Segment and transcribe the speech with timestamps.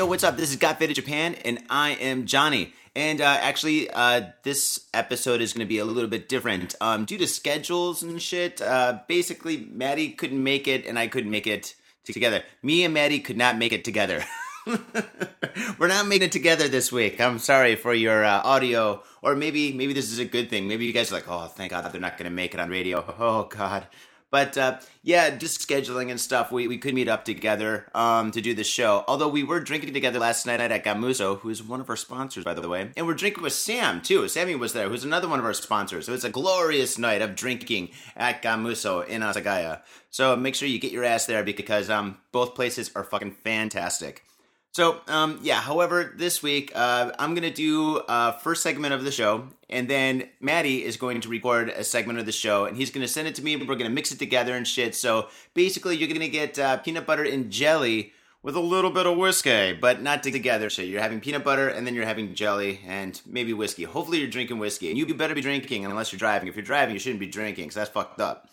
[0.00, 0.38] Yo, what's up?
[0.38, 2.72] This is Got Faded Japan, and I am Johnny.
[2.96, 6.74] And uh, actually, uh, this episode is going to be a little bit different.
[6.80, 11.30] Um, due to schedules and shit, uh, basically, Matty couldn't make it, and I couldn't
[11.30, 12.42] make it together.
[12.62, 14.24] Me and Matty could not make it together.
[15.78, 17.20] We're not making it together this week.
[17.20, 20.66] I'm sorry for your uh, audio, or maybe maybe this is a good thing.
[20.66, 22.70] Maybe you guys are like, oh, thank God they're not going to make it on
[22.70, 23.04] radio.
[23.18, 23.86] Oh God.
[24.30, 26.52] But uh, yeah, just scheduling and stuff.
[26.52, 29.04] We, we could meet up together um, to do the show.
[29.08, 32.54] Although we were drinking together last night at Gamuso, who's one of our sponsors, by
[32.54, 32.90] the way.
[32.96, 34.28] And we're drinking with Sam, too.
[34.28, 36.06] Sammy was there, who's another one of our sponsors.
[36.06, 39.82] So it's a glorious night of drinking at Gamuso in Asagaya.
[40.10, 44.24] So make sure you get your ass there because um, both places are fucking fantastic.
[44.72, 48.94] So, um, yeah, however, this week uh, I'm going to do a uh, first segment
[48.94, 52.66] of the show, and then Matty is going to record a segment of the show,
[52.66, 54.54] and he's going to send it to me, and we're going to mix it together
[54.54, 54.94] and shit.
[54.94, 58.12] So basically, you're going to get uh, peanut butter and jelly
[58.44, 60.70] with a little bit of whiskey, but not together.
[60.70, 63.82] So you're having peanut butter, and then you're having jelly, and maybe whiskey.
[63.82, 66.48] Hopefully, you're drinking whiskey, and you better be drinking unless you're driving.
[66.48, 68.48] If you're driving, you shouldn't be drinking, because that's fucked up.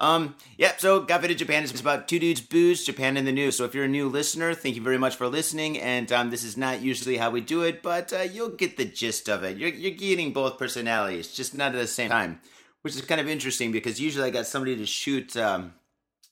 [0.00, 3.56] Um, yeah, so Got Faded Japan is about two dudes booze, Japan in the news.
[3.56, 5.78] So if you're a new listener, thank you very much for listening.
[5.78, 8.86] And um, this is not usually how we do it, but uh, you'll get the
[8.86, 9.58] gist of it.
[9.58, 12.40] You're, you're getting both personalities, just not at the same time,
[12.80, 15.74] which is kind of interesting because usually I got somebody to shoot um,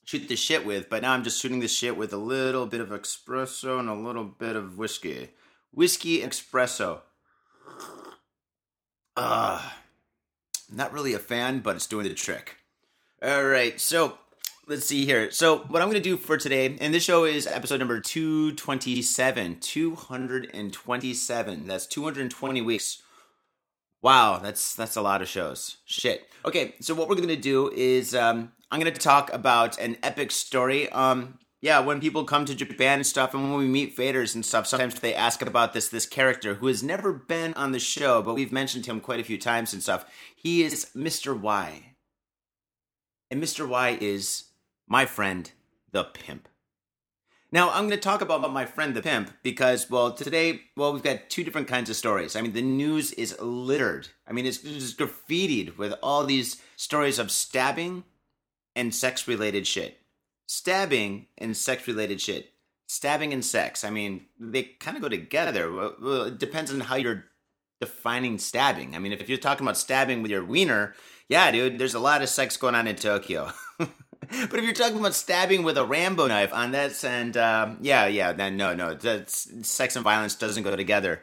[0.03, 2.81] shoot the shit with, but now I'm just shooting the shit with a little bit
[2.81, 5.29] of espresso and a little bit of whiskey.
[5.71, 7.01] Whiskey espresso.
[9.15, 9.61] Uh,
[10.73, 12.58] not really a fan, but it's doing the trick.
[13.21, 14.17] All right, so
[14.65, 15.29] let's see here.
[15.29, 19.57] So, what I'm going to do for today, and this show is episode number 227.
[19.59, 21.67] 227.
[21.67, 23.01] That's 220 weeks.
[24.01, 25.79] Wow, that's that's a lot of shows.
[25.83, 26.29] Shit.
[26.45, 29.97] Okay, so what we're going to do is um, I'm going to talk about an
[30.01, 30.89] epic story.
[30.89, 34.45] Um, yeah, when people come to Japan and stuff, and when we meet faders and
[34.45, 38.21] stuff, sometimes they ask about this this character who has never been on the show,
[38.21, 40.05] but we've mentioned him quite a few times and stuff.
[40.33, 41.37] He is Mr.
[41.37, 41.88] Y.
[43.31, 43.67] And Mr.
[43.67, 44.45] Y is
[44.87, 45.51] my friend,
[45.91, 46.47] the pimp.
[47.51, 51.01] Now, I'm going to talk about my friend, the pimp, because, well, today, well, we've
[51.01, 52.35] got two different kinds of stories.
[52.35, 54.09] I mean, the news is littered.
[54.27, 58.03] I mean, it's just graffitied with all these stories of stabbing
[58.75, 59.99] and sex related shit.
[60.45, 62.53] Stabbing and sex related shit.
[62.87, 63.83] Stabbing and sex.
[63.83, 65.71] I mean, they kind of go together.
[65.71, 67.25] Well, it depends on how you're
[67.81, 68.95] defining stabbing.
[68.95, 70.93] I mean, if you're talking about stabbing with your wiener,
[71.29, 73.51] yeah, dude, there's a lot of sex going on in Tokyo.
[73.77, 73.89] but
[74.29, 78.33] if you're talking about stabbing with a Rambo knife on that, and um, yeah, yeah,
[78.33, 81.21] then no, no, that's, sex and violence doesn't go together.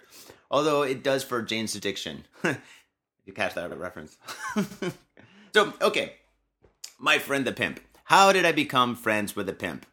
[0.49, 2.25] Although it does for Jane's Addiction.
[2.45, 4.17] you catch that out of reference.
[5.53, 6.15] so, okay,
[7.01, 7.81] my friend the pimp.
[8.05, 9.85] How did I become friends with a pimp?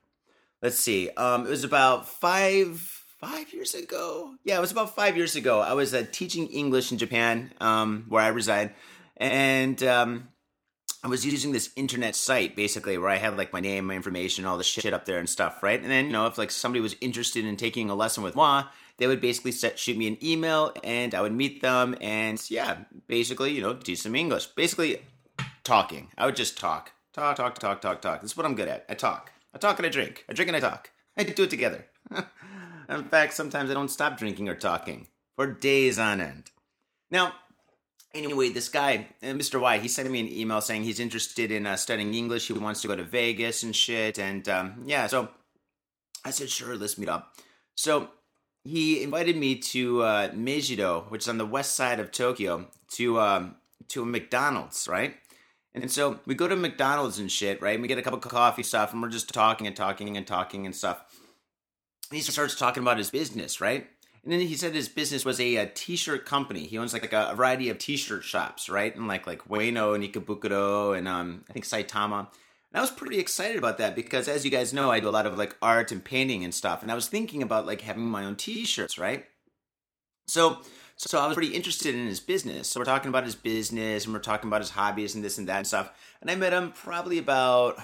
[0.61, 1.09] Let's see.
[1.09, 2.79] Um, it was about five
[3.19, 4.35] five years ago.
[4.43, 5.59] Yeah, it was about five years ago.
[5.59, 8.75] I was uh, teaching English in Japan, um, where I reside
[9.17, 10.29] and um,
[11.03, 14.45] I was using this internet site basically where I had like my name, my information,
[14.45, 15.81] all the shit up there and stuff, right?
[15.81, 18.63] And then you know if like somebody was interested in taking a lesson with moi,
[18.97, 22.77] they would basically set, shoot me an email and I would meet them and yeah,
[23.07, 24.47] basically you know teach some English.
[24.47, 25.01] Basically
[25.63, 26.09] talking.
[26.17, 28.21] I would just talk, talk, talk, talk, talk, talk.
[28.21, 28.85] This is what I'm good at.
[28.87, 29.31] I talk.
[29.53, 30.25] I talk and I drink.
[30.29, 30.89] I drink and I talk.
[31.17, 31.85] I do it together.
[32.89, 36.51] in fact, sometimes I don't stop drinking or talking for days on end.
[37.11, 37.33] Now,
[38.13, 39.59] anyway, this guy, uh, Mr.
[39.59, 42.47] Y, he sent me an email saying he's interested in uh, studying English.
[42.47, 44.19] He wants to go to Vegas and shit.
[44.19, 45.29] And um, yeah, so
[46.23, 47.35] I said, sure, let's meet up.
[47.75, 48.09] So
[48.63, 53.19] he invited me to uh, Meijido, which is on the west side of Tokyo, to
[53.19, 53.55] um,
[53.89, 55.15] to a McDonald's, right?
[55.75, 57.73] And so we go to McDonald's and shit, right?
[57.73, 60.25] And we get a cup of coffee stuff, and we're just talking and talking and
[60.25, 61.03] talking and stuff.
[62.09, 63.87] And he starts talking about his business, right?
[64.23, 66.65] And then he said his business was a t-shirt company.
[66.65, 68.95] He owns like, like a, a, variety of t-shirt shops, right?
[68.95, 72.19] And like like Ueno and Ikebukuro and um I think Saitama.
[72.19, 75.11] And I was pretty excited about that because as you guys know, I do a
[75.11, 76.81] lot of like art and painting and stuff.
[76.81, 79.25] And I was thinking about like having my own t-shirts, right?
[80.27, 80.61] So
[80.95, 82.69] so I was pretty interested in his business.
[82.69, 85.49] So we're talking about his business and we're talking about his hobbies and this and
[85.49, 85.91] that and stuff.
[86.21, 87.77] And I met him probably about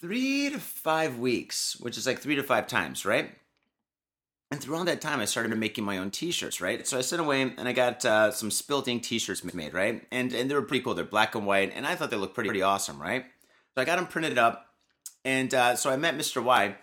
[0.00, 3.30] three to five weeks, which is like three to five times, right?
[4.50, 6.86] And throughout that time, I started making my own T-shirts, right?
[6.86, 10.06] So I sent away and I got uh, some spilt ink T-shirts made, right?
[10.12, 10.94] And and they were pretty cool.
[10.94, 13.24] They're black and white, and I thought they looked pretty pretty awesome, right?
[13.74, 14.66] So I got them printed up,
[15.24, 16.42] and uh, so I met Mr.
[16.42, 16.76] Y,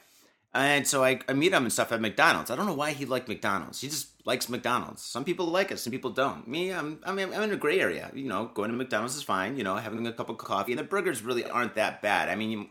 [0.54, 2.52] and so I, I meet him and stuff at McDonald's.
[2.52, 3.80] I don't know why he liked McDonald's.
[3.80, 5.02] He just likes McDonald's.
[5.02, 6.46] Some people like it, some people don't.
[6.48, 8.12] Me, I'm I mean I'm in a gray area.
[8.14, 9.56] You know, going to McDonald's is fine.
[9.56, 12.28] You know, having a cup of coffee, and the burgers really aren't that bad.
[12.28, 12.70] I mean,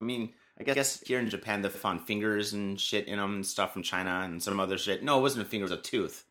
[0.00, 3.46] I mean, I guess here in Japan they found fingers and shit in them and
[3.46, 5.02] stuff from China and some other shit.
[5.02, 6.24] No, it wasn't a finger, it was a tooth.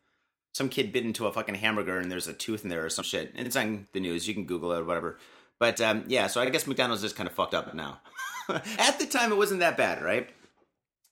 [0.54, 3.04] Some kid bit into a fucking hamburger and there's a tooth in there or some
[3.04, 3.32] shit.
[3.36, 4.26] And it's on the news.
[4.26, 5.18] You can Google it or whatever.
[5.58, 8.00] But um, yeah, so I guess McDonald's is kind of fucked up now.
[8.78, 10.28] At the time, it wasn't that bad, right?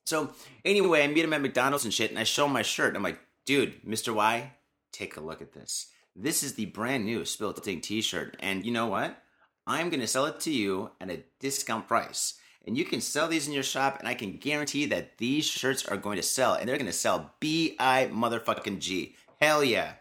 [0.06, 0.30] So
[0.64, 2.94] anyway, I meet him at McDonald's and shit, and I show him my shirt.
[2.94, 4.14] I'm like, dude, Mr.
[4.14, 4.52] Y,
[4.92, 5.88] take a look at this.
[6.14, 8.36] This is the brand new Spilt Ink t-shirt.
[8.38, 9.20] And you know what?
[9.66, 12.34] I'm going to sell it to you at a discount price.
[12.66, 15.86] And you can sell these in your shop, and I can guarantee that these shirts
[15.86, 19.14] are going to sell, and they're going to sell B-I motherfucking G.
[19.40, 19.92] Hell yeah.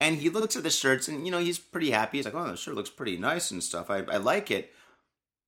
[0.00, 2.16] And he looks at the shirts, and you know, he's pretty happy.
[2.18, 3.90] He's like, oh, the shirt looks pretty nice and stuff.
[3.90, 4.72] I, I like it.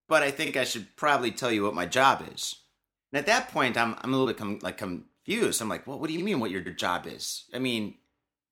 [0.09, 2.57] But I think I should probably tell you what my job is.
[3.13, 5.63] And at that point, I'm, I'm a little bit com- like confused.
[5.63, 7.45] I'm like, well, what do you mean what your job is?
[7.55, 7.95] I mean,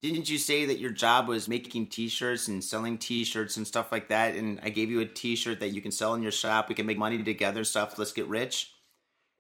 [0.03, 4.09] didn't you say that your job was making t-shirts and selling t-shirts and stuff like
[4.09, 4.35] that?
[4.35, 6.69] And i gave you a t-shirt that you can sell in your shop.
[6.69, 7.99] We can make money together stuff.
[7.99, 8.73] Let's get rich.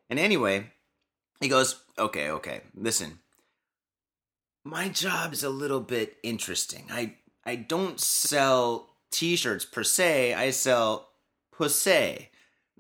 [0.09, 0.73] And anyway
[1.41, 2.63] he goes okay okay.
[2.75, 3.21] Listen
[4.65, 6.87] my job is a little bit interesting.
[6.91, 7.15] I
[7.45, 10.35] i don't sell t-shirts per se.
[10.35, 11.09] I sell
[11.53, 12.30] pussy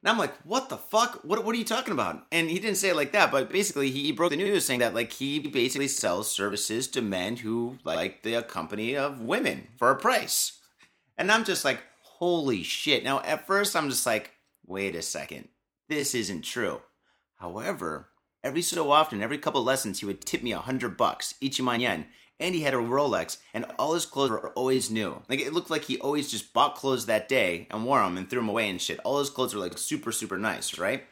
[0.00, 1.20] and I'm like, what the fuck?
[1.24, 2.26] What, what are you talking about?
[2.32, 4.94] And he didn't say it like that, but basically he broke the news saying that
[4.94, 9.96] like he basically sells services to men who like the company of women for a
[9.96, 10.58] price.
[11.18, 13.04] And I'm just like, holy shit.
[13.04, 14.32] Now at first I'm just like,
[14.66, 15.48] wait a second.
[15.90, 16.80] This isn't true.
[17.36, 18.08] However,
[18.42, 22.06] every so often, every couple lessons, he would tip me a hundred bucks, ichiman yen,
[22.40, 25.22] and he had a Rolex, and all his clothes were always new.
[25.28, 28.28] Like it looked like he always just bought clothes that day and wore them and
[28.28, 28.98] threw them away and shit.
[29.04, 31.04] All his clothes were like super super nice, right?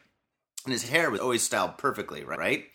[0.65, 2.65] And his hair was always styled perfectly, right?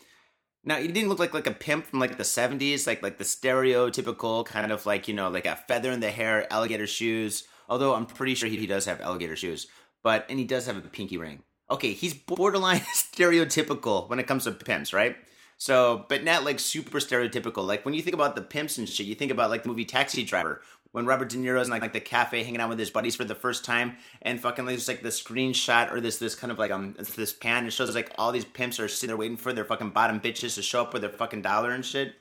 [0.65, 3.25] Now he didn't look like like a pimp from like the seventies, like like the
[3.25, 7.45] stereotypical kind of like you know like a feather in the hair, alligator shoes.
[7.69, 9.67] Although I'm pretty sure he, he does have alligator shoes,
[10.03, 11.43] but and he does have a pinky ring.
[11.71, 15.17] Okay, he's borderline stereotypical when it comes to pimps, right?
[15.65, 17.67] So, but not like super stereotypical.
[17.67, 19.87] Like when you think about the pimps and shit, you think about like the movie
[19.87, 20.61] Taxi Driver
[20.93, 23.25] when Robert De Niro's in like, like the cafe hanging out with his buddies for
[23.25, 26.59] the first time, and fucking like, there's like the screenshot or this this kind of
[26.59, 27.65] like um this pan.
[27.65, 30.55] It shows like all these pimps are sitting there waiting for their fucking bottom bitches
[30.57, 32.17] to show up with their fucking dollar and shit.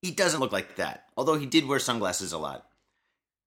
[0.00, 2.68] He doesn't look like that, although he did wear sunglasses a lot.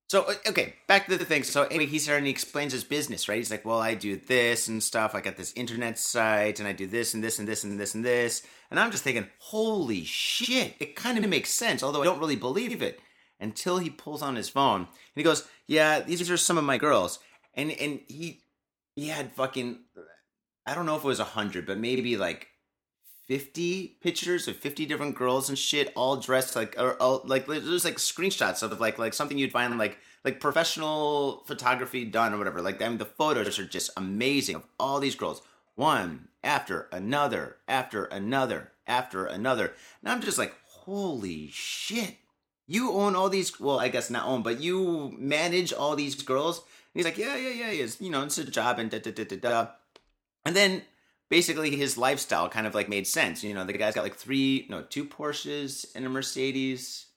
[0.07, 1.43] So okay, back to the thing.
[1.43, 3.37] So anyway, he's there and he explains his business, right?
[3.37, 5.15] He's like, "Well, I do this and stuff.
[5.15, 7.95] I got this internet site, and I do this and this and this and this
[7.95, 12.05] and this." And I'm just thinking, "Holy shit!" It kind of makes sense, although I
[12.05, 12.99] don't really believe it
[13.39, 16.77] until he pulls on his phone and he goes, "Yeah, these are some of my
[16.77, 17.19] girls,"
[17.55, 18.43] and and he
[18.95, 19.79] he had fucking
[20.67, 22.47] I don't know if it was a hundred, but maybe like
[23.27, 27.85] 50 pictures of 50 different girls and shit all dressed like or, or like there's
[27.85, 32.61] like screenshots of like like something you'd find like like professional photography done or whatever.
[32.61, 35.41] Like i mean the photos are just amazing of all these girls.
[35.73, 39.73] One after another after another after another.
[40.03, 42.17] And i'm just like holy shit.
[42.67, 46.59] You own all these well i guess not own but you manage all these girls?
[46.59, 49.11] And he's like yeah yeah yeah it's you know it's a job and da da
[49.11, 49.67] da da da.
[50.45, 50.83] And then
[51.29, 53.43] basically his lifestyle kind of like made sense.
[53.43, 57.07] You know, the guy's got like three, no, two Porsches and a Mercedes.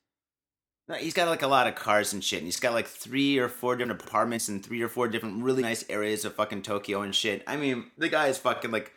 [0.89, 2.39] No, he's got like a lot of cars and shit.
[2.39, 5.63] And he's got like three or four different apartments in three or four different really
[5.63, 7.43] nice areas of fucking Tokyo and shit.
[7.47, 8.93] I mean, the guy is fucking like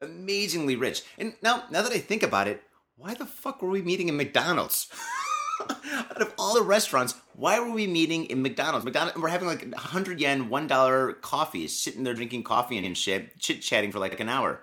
[0.00, 1.02] amazingly rich.
[1.18, 2.62] And now, now that I think about it,
[2.96, 4.88] why the fuck were we meeting in McDonald's?
[6.10, 8.84] out of all the restaurants, why were we meeting in McDonald's?
[8.84, 13.38] McDonald's, we're having like hundred yen, one dollar coffees, sitting there drinking coffee and shit,
[13.38, 14.62] chit chatting for like an hour.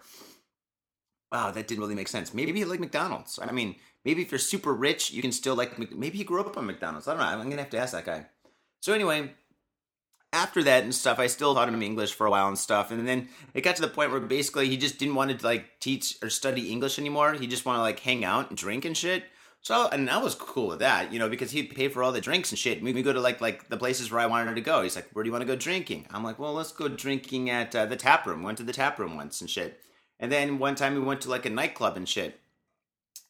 [1.31, 2.33] Wow, that didn't really make sense.
[2.33, 3.39] Maybe you like McDonald's.
[3.41, 5.77] I mean, maybe if you're super rich, you can still like.
[5.93, 7.07] Maybe he grew up on McDonald's.
[7.07, 7.27] I don't know.
[7.27, 8.25] I'm gonna have to ask that guy.
[8.81, 9.31] So anyway,
[10.33, 12.91] after that and stuff, I still taught him English for a while and stuff.
[12.91, 15.79] And then it got to the point where basically he just didn't want to like
[15.79, 17.33] teach or study English anymore.
[17.33, 19.23] He just wanted to like hang out and drink and shit.
[19.61, 22.19] So and I was cool with that, you know, because he'd pay for all the
[22.19, 22.81] drinks and shit.
[22.81, 24.81] We would go to like like the places where I wanted to go.
[24.81, 27.49] He's like, "Where do you want to go drinking?" I'm like, "Well, let's go drinking
[27.51, 29.79] at uh, the tap room." Went to the tap room once and shit.
[30.19, 32.39] And then one time we went to like a nightclub and shit.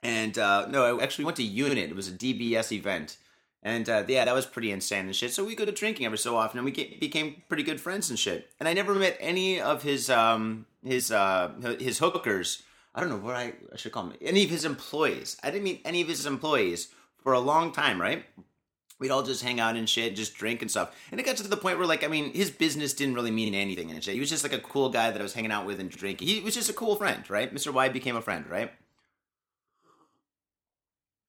[0.01, 1.89] And uh, no, I actually went to Unit.
[1.89, 3.17] It was a DBS event.
[3.63, 5.33] And uh, yeah, that was pretty insane and shit.
[5.33, 8.09] So we go to drinking every so often, and we get, became pretty good friends
[8.09, 8.49] and shit.
[8.59, 13.17] And I never met any of his um his uh his hookers I don't know
[13.17, 14.13] what I, I should call him.
[14.21, 15.37] Any of his employees.
[15.43, 16.89] I didn't meet any of his employees
[17.23, 18.25] for a long time, right?
[18.99, 20.95] We'd all just hang out and shit, just drink and stuff.
[21.09, 23.55] And it got to the point where, like, I mean, his business didn't really mean
[23.55, 24.13] anything and shit.
[24.13, 26.27] He was just like a cool guy that I was hanging out with and drinking.
[26.27, 27.53] He was just a cool friend, right?
[27.53, 27.73] Mr.
[27.73, 28.71] Y became a friend, right?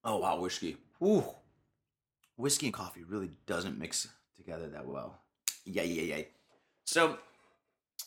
[0.04, 0.76] Oh, wow, whiskey.
[1.02, 1.24] Ooh.
[2.36, 5.20] Whiskey and coffee really doesn't mix together that well.
[5.64, 6.24] Yeah, yeah, yeah.
[6.84, 7.18] So,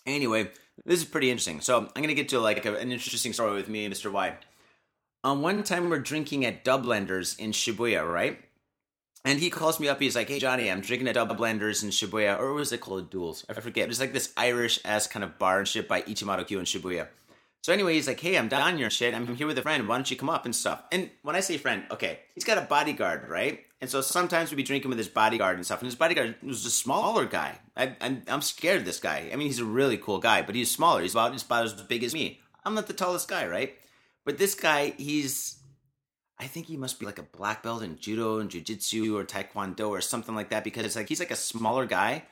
[0.06, 0.52] anyway,
[0.84, 1.62] this is pretty interesting.
[1.62, 4.12] So I'm gonna get to like a, an interesting story with me and Mr.
[4.12, 4.36] Y.
[5.24, 8.40] Um, one time we're drinking at Dubliners in Shibuya, right?
[9.24, 10.00] And he calls me up.
[10.00, 13.46] He's like, "Hey Johnny, I'm drinking at Dubliners in Shibuya, or was it called Duels?
[13.50, 13.90] I forget.
[13.90, 17.08] It's like this Irish ass kind of bar and shit by Ichimaru-Q in Shibuya."
[17.66, 19.16] So anyway, he's like, "Hey, I'm down your shit.
[19.16, 19.88] I'm here with a friend.
[19.88, 22.60] Why don't you come up and stuff?" And when I say friend, okay, he's got
[22.60, 23.66] a bodyguard, right?
[23.82, 25.80] And so sometimes we'd be drinking with his bodyguard and stuff.
[25.80, 27.58] And his bodyguard was a smaller guy.
[27.76, 29.32] I, I'm I'm scared of this guy.
[29.34, 31.02] I mean, he's a really cool guy, but he's smaller.
[31.02, 32.40] He's about, he's about as big as me.
[32.64, 33.74] I'm not the tallest guy, right?
[34.26, 35.58] But this guy, he's
[36.38, 39.90] I think he must be like a black belt in judo and jiu-jitsu or taekwondo
[39.90, 42.26] or something like that because it's like he's like a smaller guy,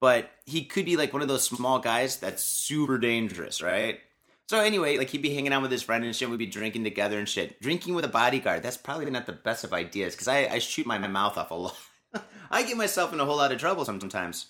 [0.00, 4.00] but he could be like one of those small guys that's super dangerous, right?
[4.48, 6.30] So anyway, like he'd be hanging out with his friend and shit.
[6.30, 7.60] We'd be drinking together and shit.
[7.60, 8.62] Drinking with a bodyguard.
[8.62, 11.50] That's probably not the best of ideas because I, I shoot my, my mouth off
[11.50, 11.76] a lot.
[12.50, 14.46] I get myself in a whole lot of trouble sometimes.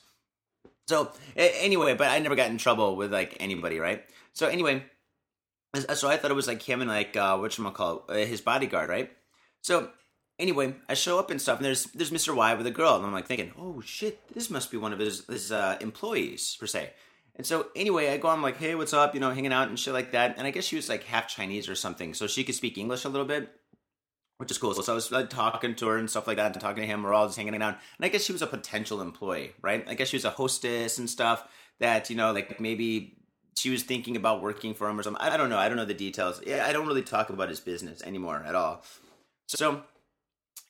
[0.87, 4.05] So anyway, but I never got in trouble with like anybody, right?
[4.35, 4.85] So anyway,
[5.75, 8.41] so I thought it was like him and like uh, what you call uh, his
[8.41, 9.11] bodyguard, right?
[9.63, 9.91] So
[10.39, 12.35] anyway, I show up and stuff, and there's there's Mr.
[12.35, 15.01] Y with a girl, and I'm like thinking, oh shit, this must be one of
[15.01, 16.93] his his uh, employees per se.
[17.39, 19.15] And so anyway, I go on like, hey, what's up?
[19.15, 20.37] You know, hanging out and shit like that.
[20.37, 23.05] And I guess she was like half Chinese or something, so she could speak English
[23.05, 23.49] a little bit,
[24.39, 24.75] which is cool.
[24.75, 27.05] So I was like, talking to her and stuff like that, and talking to him.
[27.05, 27.79] We're all just hanging out.
[27.97, 29.85] And I guess she was a potential employee, right?
[29.89, 31.47] I guess she was a hostess and stuff
[31.79, 33.19] that you know, like maybe
[33.57, 35.23] she was thinking about working for him or something.
[35.23, 35.59] I don't know.
[35.59, 36.41] I don't know the details.
[36.45, 38.83] Yeah, I don't really talk about his business anymore at all.
[39.47, 39.83] So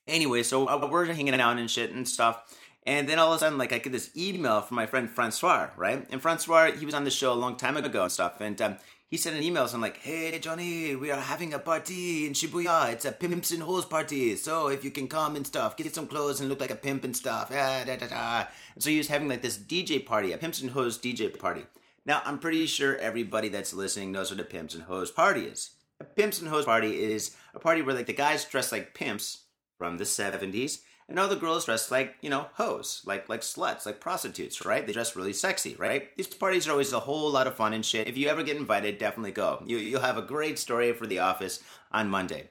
[0.07, 2.43] anyway, so uh, we're hanging out and shit and stuff.
[2.89, 5.69] And then all of a sudden, like I get this email from my friend Francois,
[5.77, 6.07] right?
[6.09, 8.41] And Francois, he was on the show a long time ago and stuff.
[8.41, 8.77] And um,
[9.11, 9.69] he sent an email.
[9.71, 12.91] I'm like, hey, Johnny, we are having a party in Shibuya.
[12.95, 14.37] It's a pimps and hoes party.
[14.37, 17.05] So if you can come and stuff, get some clothes and look like a pimp
[17.05, 17.51] and stuff.
[17.53, 18.45] Ah, da, da, da.
[18.75, 21.65] And so he was having like this DJ party, a pimps and hoes DJ party.
[22.07, 25.73] Now, I'm pretty sure everybody that's listening knows what a pimps and hoes party is.
[26.01, 29.43] A pimps and hoes party is a party where like the guys dress like pimps
[29.77, 33.87] from the 70s and all the girls dress like, you know, hoes, like like sluts,
[33.87, 34.87] like prostitutes, right?
[34.87, 36.15] They dress really sexy, right?
[36.17, 38.09] These parties are always a whole lot of fun and shit.
[38.09, 39.63] If you ever get invited, definitely go.
[39.67, 41.63] You you'll have a great story for the office
[41.93, 42.51] on Monday.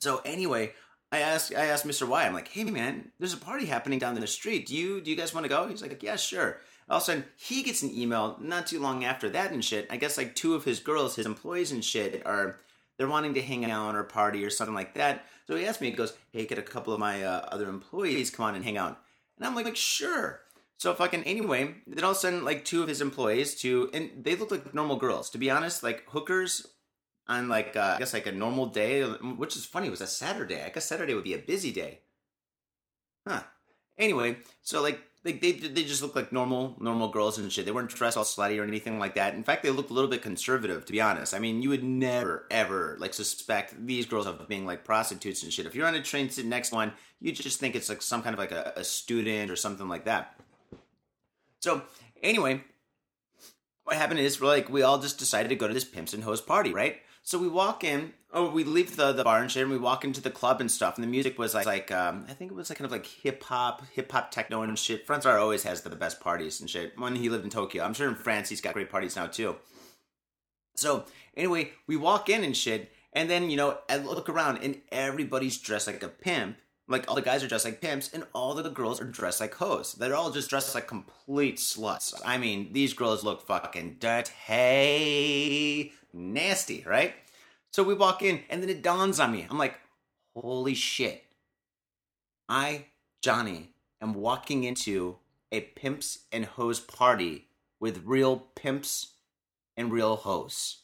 [0.00, 0.72] So anyway,
[1.12, 2.06] I asked I asked Mr.
[2.06, 4.66] Y, I'm like, hey man, there's a party happening down the street.
[4.66, 5.66] Do you do you guys want to go?
[5.68, 6.58] He's like, yeah, sure
[6.90, 9.86] all of a sudden he gets an email not too long after that and shit.
[9.90, 12.58] I guess like two of his girls, his employees and shit, are
[12.98, 15.24] they're wanting to hang out or party or something like that.
[15.50, 18.30] So he asked me, he goes, "Hey, get a couple of my uh, other employees
[18.30, 19.00] come on and hang out?"
[19.36, 20.42] And I'm like, like sure.
[20.76, 24.10] So fucking anyway, then all of a sudden like two of his employees to and
[24.22, 25.28] they look like normal girls.
[25.30, 26.68] To be honest, like hookers
[27.26, 29.88] on like uh, I guess like a normal day, which is funny.
[29.88, 30.62] It was a Saturday.
[30.62, 32.02] I guess Saturday would be a busy day.
[33.26, 33.42] Huh.
[33.98, 37.66] Anyway, so like they, they they just looked like normal normal girls and shit.
[37.66, 39.34] They weren't dressed all slutty or anything like that.
[39.34, 41.34] In fact, they looked a little bit conservative, to be honest.
[41.34, 45.52] I mean, you would never ever like suspect these girls of being like prostitutes and
[45.52, 45.66] shit.
[45.66, 48.32] If you're on a train sitting next one, you just think it's like some kind
[48.32, 50.40] of like a, a student or something like that.
[51.60, 51.82] So
[52.22, 52.64] anyway,
[53.84, 56.24] what happened is we're like we all just decided to go to this pimps and
[56.24, 56.96] hoes party, right?
[57.22, 60.04] So we walk in, or we leave the, the bar and shit, and we walk
[60.04, 60.96] into the club and stuff.
[60.96, 63.06] And the music was like, like um, I think it was like kind of like
[63.06, 65.06] hip hop, hip hop techno and shit.
[65.06, 66.98] Francois always has the best parties and shit.
[66.98, 69.56] When he lived in Tokyo, I'm sure in France he's got great parties now too.
[70.76, 71.04] So
[71.36, 75.58] anyway, we walk in and shit, and then you know I look around and everybody's
[75.58, 76.56] dressed like a pimp.
[76.86, 79.54] Like all the guys are dressed like pimps, and all the girls are dressed like
[79.54, 79.94] hoes.
[79.94, 82.14] They're all just dressed like complete sluts.
[82.24, 87.14] I mean, these girls look fucking dirty Hey, nasty, right?
[87.72, 89.46] So we walk in, and then it dawns on me.
[89.48, 89.78] I'm like,
[90.34, 91.24] holy shit.
[92.48, 92.86] I,
[93.22, 95.18] Johnny, am walking into
[95.52, 97.46] a pimps and hoes party
[97.78, 99.14] with real pimps
[99.76, 100.78] and real hoes.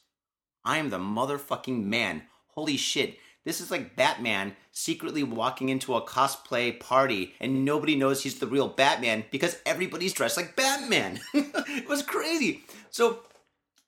[0.64, 2.22] I am the motherfucking man.
[2.48, 3.18] Holy shit.
[3.44, 8.46] This is like Batman secretly walking into a cosplay party and nobody knows he's the
[8.46, 11.20] real Batman because everybody's dressed like Batman.
[11.34, 12.64] it was crazy.
[12.90, 13.20] So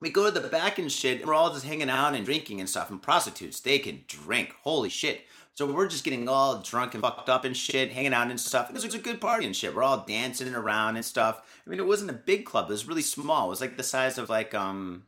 [0.01, 2.61] we go to the back and shit, and we're all just hanging out and drinking
[2.61, 2.91] and stuff.
[2.91, 4.55] And prostitutes, they can drink.
[4.63, 5.23] Holy shit.
[5.55, 8.71] So we're just getting all drunk and fucked up and shit, hanging out and stuff.
[8.71, 9.75] It was a good party and shit.
[9.75, 11.43] We're all dancing around and stuff.
[11.67, 12.71] I mean, it wasn't a big club.
[12.71, 13.47] It was really small.
[13.47, 15.03] It was like the size of like um,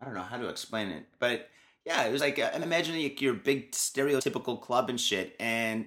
[0.00, 1.48] I don't know how to explain it, but
[1.84, 5.86] yeah, it was like uh, imagine like your big stereotypical club and shit, and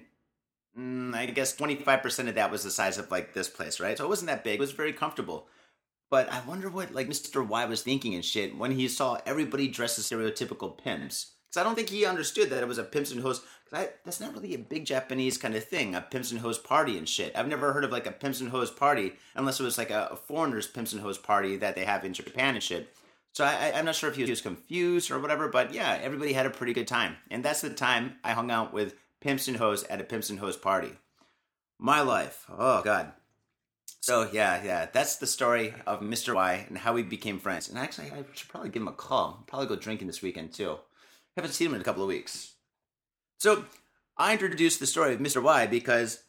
[0.78, 3.80] mm, I guess twenty five percent of that was the size of like this place,
[3.80, 3.98] right?
[3.98, 4.54] So it wasn't that big.
[4.54, 5.46] It was very comfortable.
[6.10, 7.46] But I wonder what like Mr.
[7.46, 11.32] Y was thinking and shit when he saw everybody dressed as stereotypical pimps.
[11.48, 13.42] Because I don't think he understood that it was a pimps and hoes.
[13.64, 16.96] Because that's not really a big Japanese kind of thing, a pimps and hoes party
[16.96, 17.36] and shit.
[17.36, 20.08] I've never heard of like a pimps and hoes party unless it was like a,
[20.12, 22.94] a foreigner's pimps and hoes party that they have in Japan and shit.
[23.32, 26.46] So I, I'm not sure if he was confused or whatever, but yeah, everybody had
[26.46, 27.16] a pretty good time.
[27.30, 30.38] And that's the time I hung out with pimps and hoes at a pimps and
[30.38, 30.92] hoes party.
[31.78, 32.46] My life.
[32.48, 33.12] Oh, God.
[34.00, 36.34] So yeah, yeah, that's the story of Mr.
[36.34, 37.68] Y and how we became friends.
[37.68, 39.44] And actually, I should probably give him a call.
[39.46, 40.78] Probably go drinking this weekend too.
[41.36, 42.54] Haven't seen him in a couple of weeks.
[43.38, 43.64] So
[44.16, 45.42] I introduced the story of Mr.
[45.42, 46.22] Y because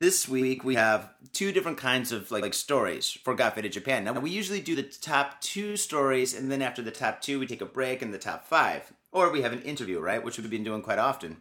[0.00, 4.04] this week we have two different kinds of like, like stories for Got Faded Japan.
[4.04, 7.46] Now we usually do the top two stories, and then after the top two, we
[7.46, 10.50] take a break in the top five, or we have an interview, right, which we've
[10.50, 11.38] been doing quite often.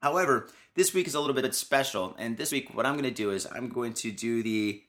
[0.00, 3.10] However, this week is a little bit special, and this week what I'm going to
[3.10, 4.82] do is I'm going to do the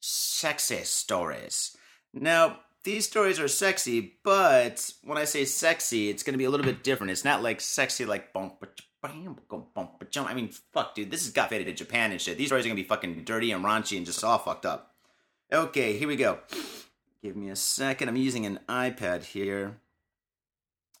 [0.00, 1.76] sexy stories.
[2.14, 6.50] Now, these stories are sexy, but when I say sexy, it's going to be a
[6.50, 7.10] little bit different.
[7.10, 8.64] It's not like sexy like bump,
[9.02, 12.38] I mean, fuck, dude, this has got faded to Japan and shit.
[12.38, 14.94] These stories are going to be fucking dirty and raunchy and just all fucked up.
[15.52, 16.38] Okay, here we go.
[17.22, 18.08] Give me a second.
[18.08, 19.78] I'm using an iPad here.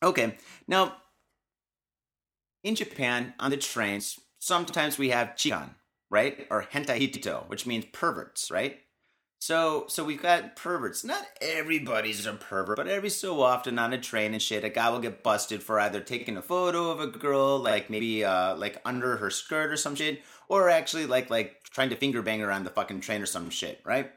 [0.02, 0.36] Okay,
[0.68, 0.96] now
[2.66, 5.70] in Japan, on the trains, sometimes we have chikan,
[6.10, 6.48] right?
[6.50, 8.80] Or hentai hitito, which means perverts, right?
[9.38, 11.04] So, so we've got perverts.
[11.04, 14.90] Not everybody's a pervert, but every so often on a train and shit, a guy
[14.90, 18.80] will get busted for either taking a photo of a girl, like maybe uh, like
[18.84, 22.50] under her skirt or some shit, or actually like like trying to finger bang her
[22.50, 24.10] on the fucking train or some shit, right?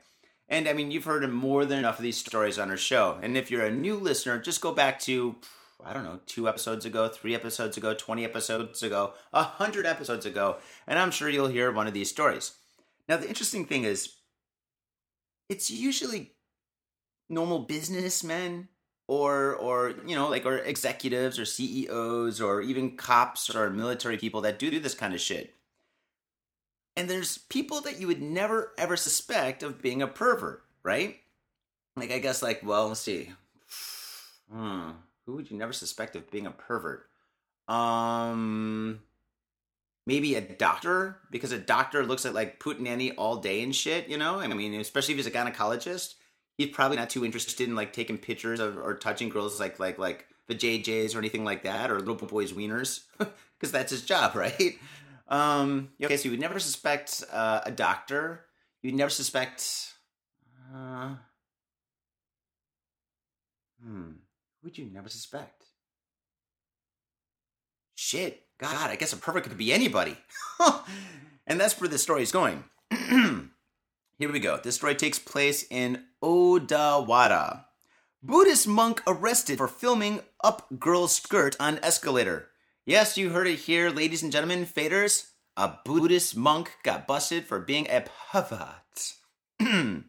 [0.47, 3.19] And I mean, you've heard more than enough of these stories on our show.
[3.21, 5.35] And if you're a new listener, just go back to
[5.83, 10.57] I don't know, two episodes ago, three episodes ago, 20 episodes ago, 100 episodes ago,
[10.85, 12.53] and I'm sure you'll hear one of these stories.
[13.07, 14.15] Now, the interesting thing is,
[15.47, 16.33] it's usually
[17.29, 18.67] normal businessmen
[19.07, 24.41] or or you know like or executives or CEOs or even cops or military people
[24.41, 25.55] that do do this kind of shit.
[26.95, 31.17] And there's people that you would never ever suspect of being a pervert, right?
[31.95, 33.31] Like I guess like well, let's see.
[34.51, 34.91] Hmm
[35.29, 37.07] who would you never suspect of being a pervert?
[37.67, 39.01] Um,
[40.07, 44.07] maybe a doctor because a doctor looks at like Putinani all day and shit.
[44.07, 46.15] You know, I mean, especially if he's a gynecologist,
[46.57, 49.99] he's probably not too interested in like taking pictures of or touching girls like like
[49.99, 54.35] like the JJs or anything like that or little boys' wieners because that's his job,
[54.35, 54.79] right?
[55.27, 58.45] Um, okay, so you would never suspect uh, a doctor.
[58.81, 59.93] You'd never suspect.
[60.73, 61.17] Uh,
[63.83, 64.13] hmm
[64.63, 65.65] would you never suspect?
[67.95, 70.17] Shit, God, I guess a pervert could be anybody.
[71.47, 72.63] and that's where this story is going.
[72.91, 74.59] Here we go.
[74.61, 77.65] This story takes place in Odawara.
[78.21, 82.49] Buddhist monk arrested for filming up girl's skirt on escalator.
[82.85, 85.29] Yes, you heard it here, ladies and gentlemen, faders.
[85.55, 89.13] A Buddhist monk got busted for being a pervert.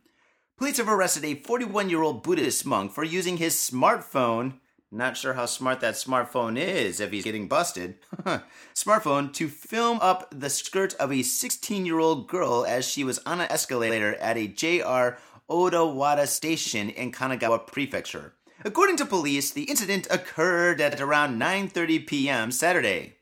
[0.61, 4.61] Police have arrested a 41 year old Buddhist monk for using his smartphone.
[4.93, 7.95] Not sure how smart that smartphone is if he's getting busted.
[8.75, 13.21] smartphone to film up the skirt of a 16 year old girl as she was
[13.25, 15.17] on an escalator at a JR
[15.49, 18.35] Odawara station in Kanagawa Prefecture.
[18.63, 22.53] According to police, the incident occurred at around 9:30 p.m.
[22.53, 23.17] Saturday.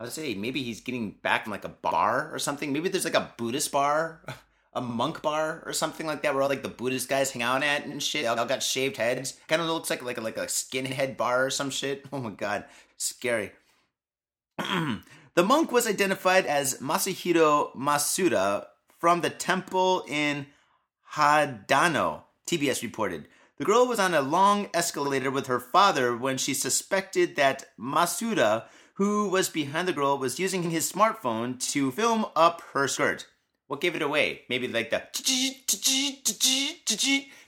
[0.00, 2.72] I would say maybe he's getting back from like a bar or something.
[2.72, 4.24] Maybe there's like a Buddhist bar
[4.74, 7.62] a monk bar or something like that, where all like the Buddhist guys hang out
[7.62, 8.22] at and shit.
[8.22, 9.38] They all got shaved heads.
[9.48, 12.04] Kind of looks like like a, like a skinhead bar or some shit.
[12.12, 12.64] Oh my god,
[12.96, 13.52] scary.
[14.58, 18.66] the monk was identified as Masahiro Masuda
[18.98, 20.46] from the temple in
[21.14, 22.22] Hadano.
[22.46, 23.26] TBS reported.
[23.56, 28.64] The girl was on a long escalator with her father when she suspected that Masuda,
[28.94, 33.26] who was behind the girl, was using his smartphone to film up her skirt.
[33.74, 34.42] What gave it away?
[34.48, 35.02] Maybe like the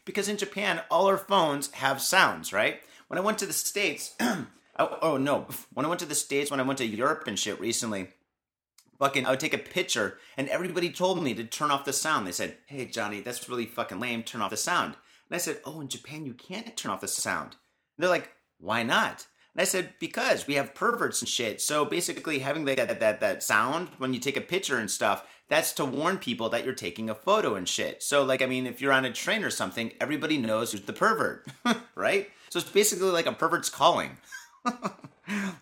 [0.04, 2.80] because in Japan all our phones have sounds, right?
[3.06, 6.50] When I went to the states, oh, oh no, when I went to the states,
[6.50, 8.08] when I went to Europe and shit recently,
[8.98, 12.26] fucking I would take a picture and everybody told me to turn off the sound.
[12.26, 14.24] They said, "Hey Johnny, that's really fucking lame.
[14.24, 14.96] Turn off the sound."
[15.30, 17.52] And I said, "Oh, in Japan you can't turn off the sound."
[17.96, 21.62] And they're like, "Why not?" And I said, because we have perverts and shit.
[21.62, 25.72] So basically, having that that that sound when you take a picture and stuff, that's
[25.74, 28.02] to warn people that you're taking a photo and shit.
[28.02, 30.92] So like, I mean, if you're on a train or something, everybody knows who's the
[30.92, 31.46] pervert,
[31.94, 32.30] right?
[32.50, 34.16] So it's basically like a pervert's calling.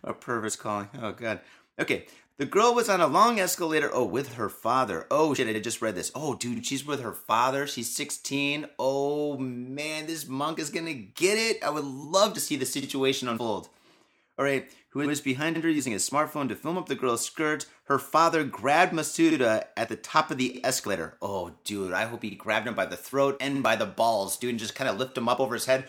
[0.03, 0.89] a pervert's calling.
[1.01, 1.41] Oh god.
[1.79, 2.07] Okay.
[2.37, 3.91] The girl was on a long escalator.
[3.93, 5.07] Oh, with her father.
[5.09, 5.55] Oh shit!
[5.55, 6.11] I just read this.
[6.17, 7.65] Oh, dude, she's with her father.
[7.65, 8.67] She's 16.
[8.77, 11.63] Oh man, this monk is gonna get it.
[11.63, 13.69] I would love to see the situation unfold.
[14.37, 17.67] All right, who was behind her using his smartphone to film up the girl's skirt.
[17.85, 21.19] Her father grabbed Masuda at the top of the escalator.
[21.21, 24.51] Oh, dude, I hope he grabbed him by the throat and by the balls, dude,
[24.51, 25.87] and just kind of lift him up over his head.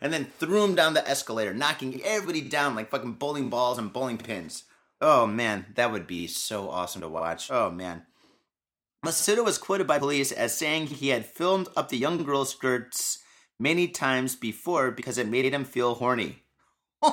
[0.00, 3.92] And then threw him down the escalator, knocking everybody down like fucking bowling balls and
[3.92, 4.64] bowling pins.
[5.00, 7.48] Oh man, that would be so awesome to watch.
[7.50, 8.02] Oh man.
[9.06, 13.18] Masuda was quoted by police as saying he had filmed up the young girl's skirts
[13.58, 16.41] many times before because it made him feel horny.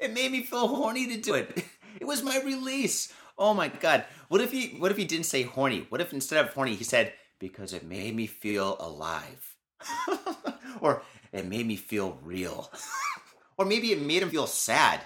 [0.00, 1.64] it made me feel horny to do it.
[2.00, 3.12] It was my release.
[3.36, 4.04] Oh my god.
[4.28, 5.86] What if he what if he didn't say horny?
[5.88, 9.56] What if instead of horny he said because it made me feel alive?
[10.80, 12.70] or it made me feel real.
[13.58, 15.00] or maybe it made him feel sad.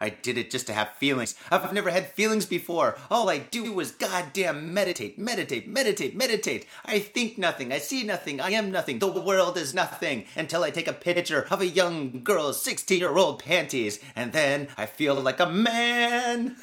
[0.00, 1.34] I did it just to have feelings.
[1.50, 2.98] I've never had feelings before.
[3.10, 6.66] All I do is goddamn meditate, meditate, meditate, meditate.
[6.84, 7.72] I think nothing.
[7.72, 8.40] I see nothing.
[8.40, 8.98] I am nothing.
[8.98, 13.16] The world is nothing until I take a picture of a young girl's 16 year
[13.16, 16.56] old panties, and then I feel like a man.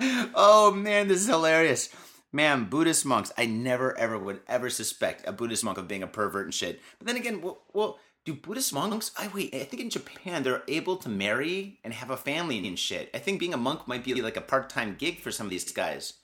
[0.34, 1.88] oh man, this is hilarious.
[2.32, 6.06] Man, Buddhist monks, I never ever would ever suspect a Buddhist monk of being a
[6.06, 6.80] pervert and shit.
[6.98, 9.12] But then again, well, well do Buddhist monks?
[9.16, 9.54] I wait.
[9.54, 13.08] I think in Japan they're able to marry and have a family and shit.
[13.14, 15.70] I think being a monk might be like a part-time gig for some of these
[15.72, 16.14] guys.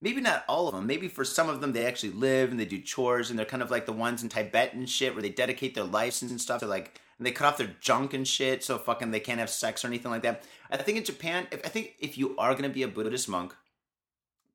[0.00, 0.88] Maybe not all of them.
[0.88, 3.62] Maybe for some of them they actually live and they do chores and they're kind
[3.62, 6.60] of like the ones in Tibet and shit where they dedicate their lives and stuff.
[6.60, 9.48] They're like and they cut off their junk and shit so fucking they can't have
[9.48, 10.42] sex or anything like that.
[10.68, 13.54] I think in Japan, if, I think if you are gonna be a Buddhist monk,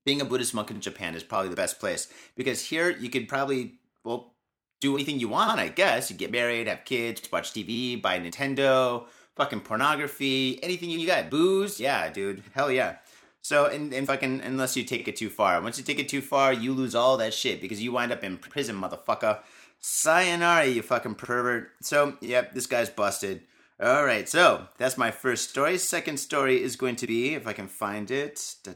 [0.04, 3.30] being a Buddhist monk in Japan is probably the best place because here you could
[3.30, 4.34] probably well
[4.80, 6.10] do anything you want, I guess.
[6.10, 11.30] You get married, have kids, watch TV, buy Nintendo, fucking pornography, anything you got.
[11.30, 12.44] Booze, yeah, dude.
[12.54, 12.98] Hell yeah.
[13.42, 15.62] So, and, and fucking, unless you take it too far.
[15.62, 18.24] Once you take it too far, you lose all that shit because you wind up
[18.24, 19.40] in prison, motherfucker.
[19.80, 21.70] Sayonara, you fucking pervert.
[21.82, 23.44] So, yep, this guy's busted.
[23.80, 25.78] All right, so that's my first story.
[25.78, 28.56] Second story is going to be, if I can find it.
[28.64, 28.76] This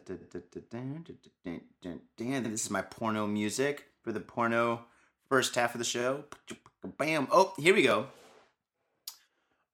[2.64, 4.86] is my porno music for the porno
[5.32, 6.26] first half of the show.
[6.98, 7.26] Bam.
[7.32, 8.08] Oh, here we go.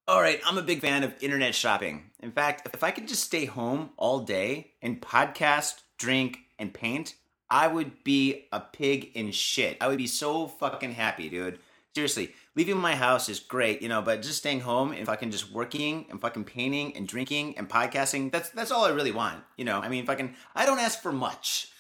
[0.08, 2.12] All right, I'm a big fan of internet shopping.
[2.22, 7.16] In fact, if I could just stay home all day and podcast, drink, and paint,
[7.50, 9.78] I would be a pig in shit.
[9.82, 11.58] I would be so fucking happy, dude.
[11.96, 15.52] Seriously, leaving my house is great, you know, but just staying home and fucking just
[15.52, 19.44] working and fucking painting and drinking and podcasting, that's that's all I really want.
[19.58, 21.72] You know, I mean fucking I don't ask for much.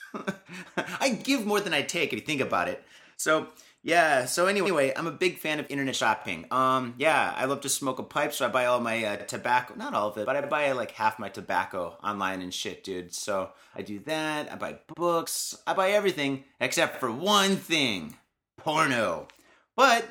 [0.99, 2.83] I give more than I take if you think about it.
[3.17, 3.47] So
[3.87, 4.25] yeah.
[4.25, 6.45] So anyway, I'm a big fan of internet shopping.
[6.51, 9.75] Um, yeah, I love to smoke a pipe, so I buy all my uh, tobacco.
[9.75, 13.13] Not all of it, but I buy like half my tobacco online and shit, dude.
[13.13, 14.51] So I do that.
[14.51, 15.57] I buy books.
[15.65, 18.17] I buy everything except for one thing:
[18.57, 19.29] porno.
[19.77, 20.05] But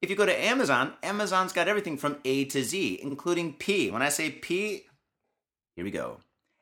[0.00, 3.90] if you go to Amazon, Amazon's got everything from A to Z, including P.
[3.90, 4.86] When I say P,
[5.76, 6.20] here we go.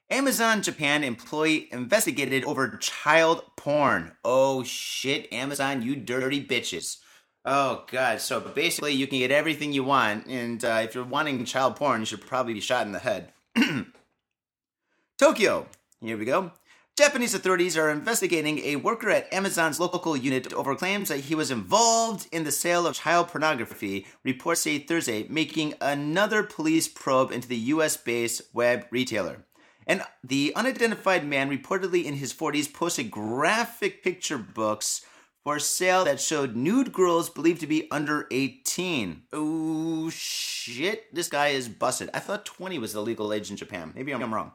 [0.09, 4.13] Amazon Japan employee investigated over child porn.
[4.25, 6.99] Oh shit, Amazon, you dirty bitches.
[7.45, 11.45] Oh god, so basically you can get everything you want, and uh, if you're wanting
[11.45, 13.33] child porn, you should probably be shot in the head.
[15.19, 15.67] Tokyo,
[16.01, 16.53] here we go.
[16.97, 21.51] Japanese authorities are investigating a worker at Amazon's local unit over claims that he was
[21.51, 27.49] involved in the sale of child pornography, reports say Thursday, making another police probe into
[27.49, 29.45] the US based web retailer.
[29.87, 35.03] And the unidentified man, reportedly in his 40s, posted graphic picture books
[35.45, 39.23] for sale that showed nude girls believed to be under 18.
[39.33, 42.11] Oh shit, this guy is busted.
[42.13, 43.93] I thought 20 was the legal age in Japan.
[43.95, 44.53] Maybe I'm wrong.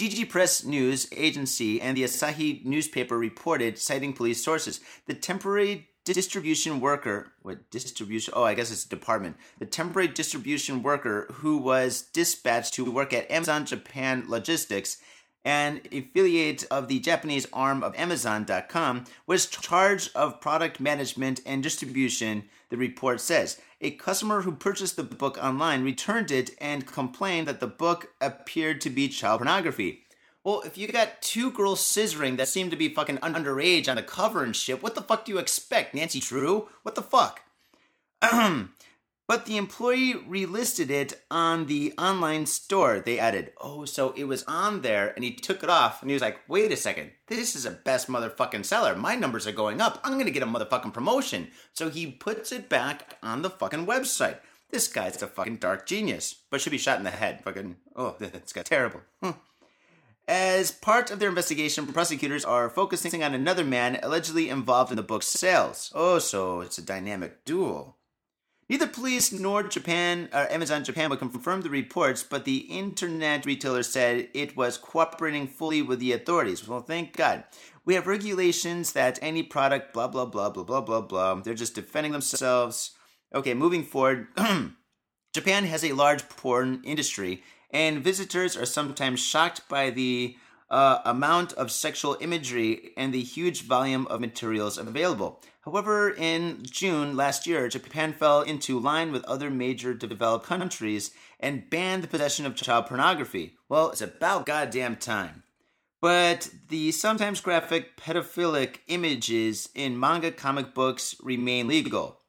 [0.00, 6.80] Jiji Press News Agency and the Asahi newspaper reported, citing police sources, the temporary distribution
[6.80, 8.32] worker, what distribution?
[8.36, 9.36] Oh, I guess it's department.
[9.58, 14.98] The temporary distribution worker who was dispatched to work at Amazon Japan Logistics,
[15.44, 22.44] an affiliate of the Japanese arm of Amazon.com, was charged of product management and distribution,
[22.70, 23.60] the report says.
[23.80, 28.80] A customer who purchased the book online returned it and complained that the book appeared
[28.80, 30.05] to be child pornography.
[30.46, 34.02] Well, if you got two girls scissoring that seem to be fucking underage on a
[34.04, 36.68] cover and shit, what the fuck do you expect, Nancy Drew?
[36.84, 37.40] What the fuck?
[38.20, 43.00] but the employee relisted it on the online store.
[43.00, 46.14] They added, oh, so it was on there, and he took it off, and he
[46.14, 48.94] was like, wait a second, this is a best motherfucking seller.
[48.94, 49.98] My numbers are going up.
[50.04, 51.48] I'm gonna get a motherfucking promotion.
[51.72, 54.36] So he puts it back on the fucking website.
[54.70, 57.42] This guy's a fucking dark genius, but should be shot in the head.
[57.42, 59.00] Fucking, oh, guy's terrible.
[59.20, 59.32] Hmm.
[60.28, 65.02] As part of their investigation, prosecutors are focusing on another man allegedly involved in the
[65.02, 65.92] book's sales.
[65.94, 67.96] Oh, so it's a dynamic duel.
[68.68, 73.84] Neither police nor Japan or Amazon Japan would confirm the reports, but the internet retailer
[73.84, 76.66] said it was cooperating fully with the authorities.
[76.66, 77.44] Well, thank God.
[77.84, 81.34] We have regulations that any product, blah blah blah blah blah blah blah.
[81.36, 82.96] They're just defending themselves.
[83.32, 84.26] Okay, moving forward.
[85.32, 90.36] Japan has a large porn industry, and visitors are sometimes shocked by the
[90.70, 95.42] uh, amount of sexual imagery and the huge volume of materials available.
[95.64, 101.68] However, in June last year, Japan fell into line with other major developed countries and
[101.68, 103.56] banned the possession of child pornography.
[103.68, 105.42] Well, it's about goddamn time.
[106.00, 112.20] But the sometimes graphic pedophilic images in manga comic books remain legal.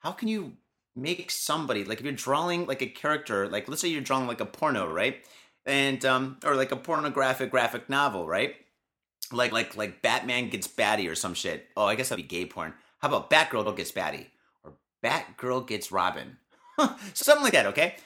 [0.00, 0.57] How can you
[0.98, 4.40] make somebody like if you're drawing like a character, like let's say you're drawing like
[4.40, 5.24] a porno, right?
[5.64, 8.56] And um or like a pornographic graphic novel, right?
[9.32, 11.66] Like like like Batman gets Batty or some shit.
[11.76, 12.74] Oh, I guess that'd be gay porn.
[12.98, 14.28] How about Batgirl gets Batty?
[14.64, 16.38] Or Batgirl gets Robin?
[17.14, 17.96] Something like that, okay?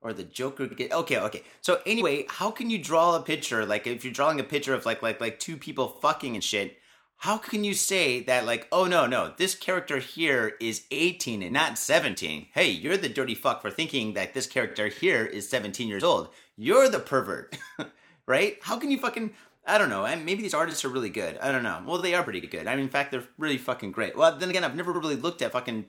[0.00, 1.42] Or the Joker get okay, okay.
[1.60, 4.86] So anyway, how can you draw a picture like if you're drawing a picture of
[4.86, 6.78] like like like two people fucking and shit?
[7.22, 11.52] How can you say that like, oh no, no, this character here is 18 and
[11.52, 12.46] not 17?
[12.52, 16.28] Hey, you're the dirty fuck for thinking that this character here is 17 years old.
[16.56, 17.58] You're the pervert.
[18.26, 18.58] right?
[18.62, 19.32] How can you fucking
[19.66, 20.04] I don't know.
[20.04, 21.36] Maybe these artists are really good.
[21.38, 21.82] I don't know.
[21.84, 22.66] Well, they are pretty good.
[22.66, 24.16] I mean, in fact, they're really fucking great.
[24.16, 25.84] Well, then again, I've never really looked at fucking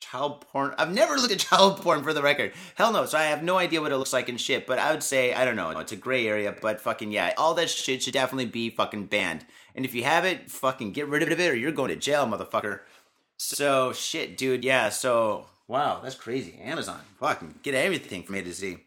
[0.00, 0.74] child porn.
[0.78, 2.52] I've never looked at child porn for the record.
[2.74, 3.06] Hell no.
[3.06, 4.66] So I have no idea what it looks like and shit.
[4.66, 5.70] But I would say I don't know.
[5.78, 6.54] It's a gray area.
[6.60, 9.44] But fucking yeah, all that shit should definitely be fucking banned.
[9.74, 12.26] And if you have it, fucking get rid of it, or you're going to jail,
[12.26, 12.80] motherfucker.
[13.36, 14.64] So shit, dude.
[14.64, 14.88] Yeah.
[14.88, 16.58] So wow, that's crazy.
[16.62, 18.78] Amazon, fucking get everything from A to Z.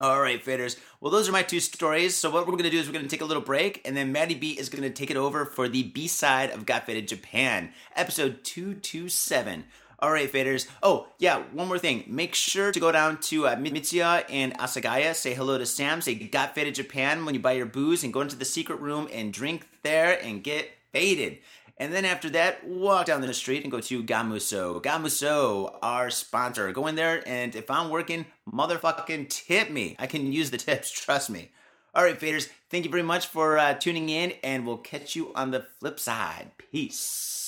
[0.00, 0.78] All right, faders.
[1.00, 2.14] Well, those are my two stories.
[2.14, 4.36] So what we're to do is we're to take a little break, and then Matty
[4.36, 8.44] B is to take it over for the B side of Got Faded Japan, episode
[8.44, 9.64] two two seven.
[10.00, 10.68] All right, faders.
[10.80, 12.04] Oh, yeah, one more thing.
[12.06, 15.12] Make sure to go down to uh, Mitsuya and Asagaya.
[15.12, 16.00] Say hello to Sam.
[16.00, 19.08] Say Got Faded Japan when you buy your booze, and go into the secret room
[19.12, 21.38] and drink there and get faded.
[21.78, 24.80] And then after that, walk down the street and go to Gamuso.
[24.80, 26.70] Gamuso, our sponsor.
[26.70, 29.96] Go in there, and if I'm working, motherfucking tip me.
[29.98, 31.50] I can use the tips, trust me.
[31.92, 35.32] All right, faders, thank you very much for uh, tuning in, and we'll catch you
[35.34, 36.52] on the flip side.
[36.70, 37.47] Peace.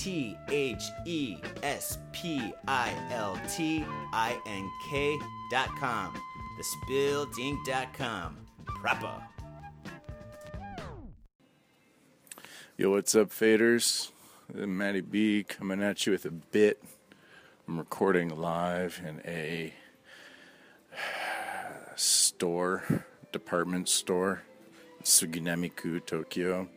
[0.00, 3.84] T H E S P I L T
[4.14, 5.18] I N K
[5.50, 6.14] dot com.
[6.58, 8.38] Thespiltink.com.
[8.64, 9.22] Proper.
[12.78, 14.10] Yo, what's up, faders?
[14.54, 16.82] Matty B coming at you with a bit.
[17.68, 19.74] I'm recording live in a
[21.94, 24.44] store, department store,
[25.04, 26.68] Suginamiku, Tokyo.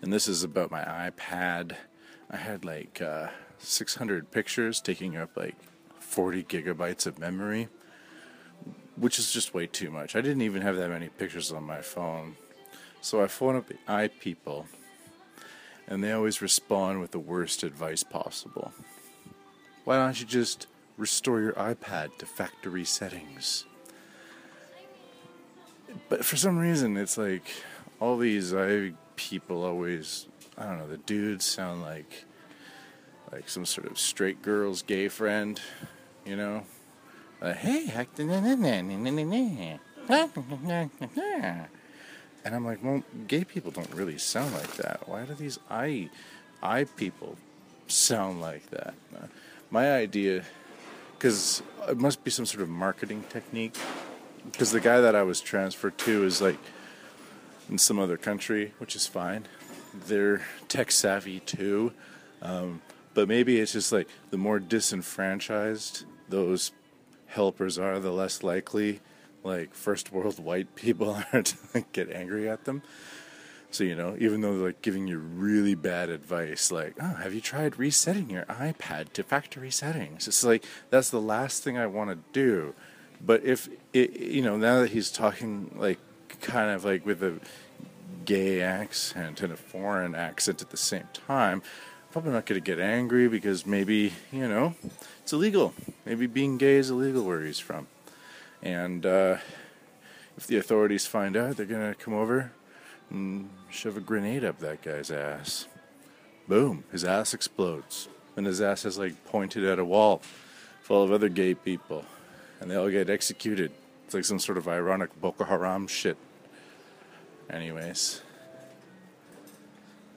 [0.00, 1.76] And this is about my iPad.
[2.30, 5.56] I had like uh, 600 pictures taking up like
[5.98, 7.68] 40 gigabytes of memory.
[8.96, 10.14] which is just way too much.
[10.14, 12.36] I didn't even have that many pictures on my phone.
[13.00, 14.66] So I phone up the i people,
[15.88, 18.72] and they always respond with the worst advice possible.
[19.84, 20.66] Why don't you just
[20.98, 23.64] restore your iPad to factory settings?
[26.08, 27.44] But for some reason, it's like
[28.00, 30.28] all these i people always,
[30.60, 32.26] I don't know, the dudes sound like
[33.32, 35.60] like some sort of straight girl's gay friend,
[36.26, 36.64] you know?
[37.40, 37.86] Uh, hey,
[42.44, 45.08] and I'm like, well, gay people don't really sound like that.
[45.08, 46.10] Why do these I,
[46.62, 47.36] I people
[47.86, 48.94] sound like that?
[49.14, 49.26] Uh,
[49.70, 50.44] my idea,
[51.16, 53.76] because it must be some sort of marketing technique.
[54.50, 56.58] Because the guy that I was transferred to is like
[57.70, 59.46] in some other country, which is fine.
[59.94, 61.92] They're tech savvy too.
[62.42, 62.82] Um,
[63.14, 66.72] but maybe it's just like the more disenfranchised those
[67.26, 69.00] helpers are, the less likely
[69.42, 72.82] like first world white people are to like, get angry at them.
[73.72, 77.32] So you know, even though they're like giving you really bad advice, like, "Oh, have
[77.32, 81.86] you tried resetting your iPad to factory settings?" It's like that's the last thing I
[81.86, 82.74] want to do.
[83.24, 86.00] But if it, you know, now that he's talking like
[86.40, 87.38] kind of like with a
[88.24, 91.62] gay accent and a foreign accent at the same time,
[92.10, 94.74] probably not going to get angry because maybe you know
[95.22, 95.74] it's illegal.
[96.04, 97.86] Maybe being gay is illegal where he's from.
[98.62, 99.38] And uh,
[100.36, 102.52] if the authorities find out, they're going to come over
[103.10, 105.66] and shove a grenade up that guy's ass.
[106.48, 108.08] Boom, his ass explodes.
[108.36, 110.22] And his ass is like pointed at a wall
[110.82, 112.04] full of other gay people.
[112.60, 113.72] And they all get executed.
[114.04, 116.16] It's like some sort of ironic Boko Haram shit.
[117.50, 118.22] Anyways,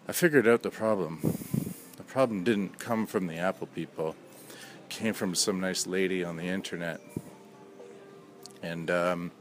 [0.07, 1.19] I figured out the problem.
[1.97, 4.15] The problem didn't come from the Apple people,
[4.49, 7.01] it came from some nice lady on the internet
[8.63, 9.31] and um,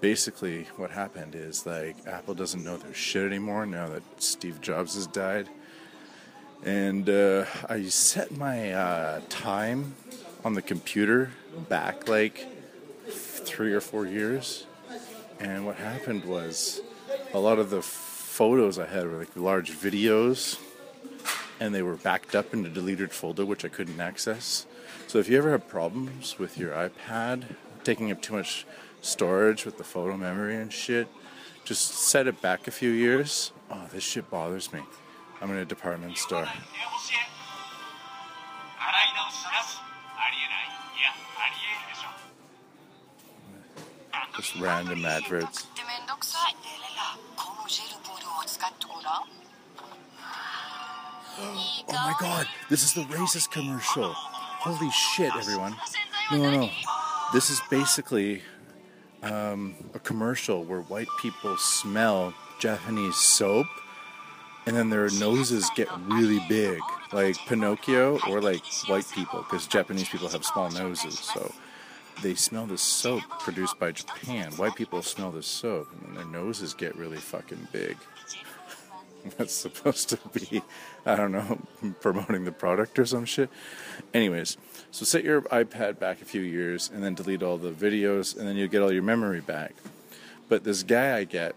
[0.00, 4.96] basically, what happened is like Apple doesn't know their shit anymore now that Steve Jobs
[4.96, 5.48] has died.
[6.64, 9.94] And uh, I set my uh, time
[10.44, 11.30] on the computer
[11.68, 12.46] back like
[13.08, 14.66] three or four years.
[15.38, 16.80] And what happened was
[17.34, 20.58] a lot of the photos I had were like large videos
[21.60, 24.66] and they were backed up in a deleted folder which I couldn't access.
[25.06, 27.44] So if you ever have problems with your iPad
[27.84, 28.66] taking up too much
[29.02, 31.08] storage with the photo memory and shit.
[31.64, 33.52] Just set it back a few years.
[33.70, 34.80] Oh, this shit bothers me.
[35.40, 36.48] I'm in a department store.
[44.36, 45.66] Just random adverts.
[51.38, 54.12] Oh my god, this is the racist commercial.
[54.14, 55.74] Holy shit, everyone.
[56.30, 56.70] No, no.
[57.32, 58.42] This is basically
[59.22, 63.66] um, a commercial where white people smell Japanese soap
[64.66, 66.80] and then their noses get really big,
[67.12, 71.18] like Pinocchio or like white people, because Japanese people have small noses.
[71.18, 71.52] So
[72.22, 74.52] they smell the soap produced by Japan.
[74.52, 77.96] White people smell the soap and their noses get really fucking big.
[79.36, 80.62] That's supposed to be,
[81.06, 81.60] I don't know,
[82.00, 83.50] promoting the product or some shit.
[84.12, 84.56] Anyways,
[84.90, 88.46] so set your iPad back a few years and then delete all the videos and
[88.46, 89.74] then you'll get all your memory back.
[90.48, 91.54] But this guy I get,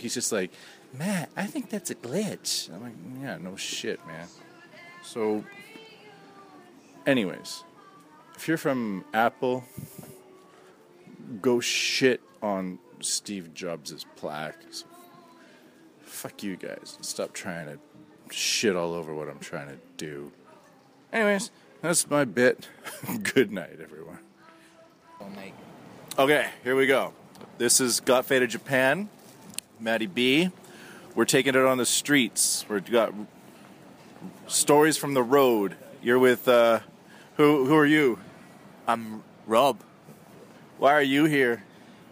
[0.00, 0.50] he's just like,
[0.92, 2.72] Matt, I think that's a glitch.
[2.72, 4.28] I'm like, yeah, no shit, man.
[5.02, 5.44] So,
[7.06, 7.64] anyways,
[8.36, 9.64] if you're from Apple,
[11.40, 14.62] go shit on Steve Jobs' plaque.
[16.24, 16.96] Fuck you guys.
[17.02, 17.78] Stop trying to
[18.34, 20.32] shit all over what I'm trying to do.
[21.12, 21.50] Anyways,
[21.82, 22.66] that's my bit.
[23.34, 24.20] Good night, everyone.
[26.18, 27.12] Okay, here we go.
[27.58, 29.10] This is Got Faded Japan,
[29.78, 30.50] Matty B.
[31.14, 32.64] We're taking it on the streets.
[32.70, 33.12] We've got
[34.46, 35.76] stories from the road.
[36.02, 36.80] You're with, uh,
[37.36, 38.18] who, who are you?
[38.88, 39.78] I'm Rob.
[40.78, 41.64] Why are you here?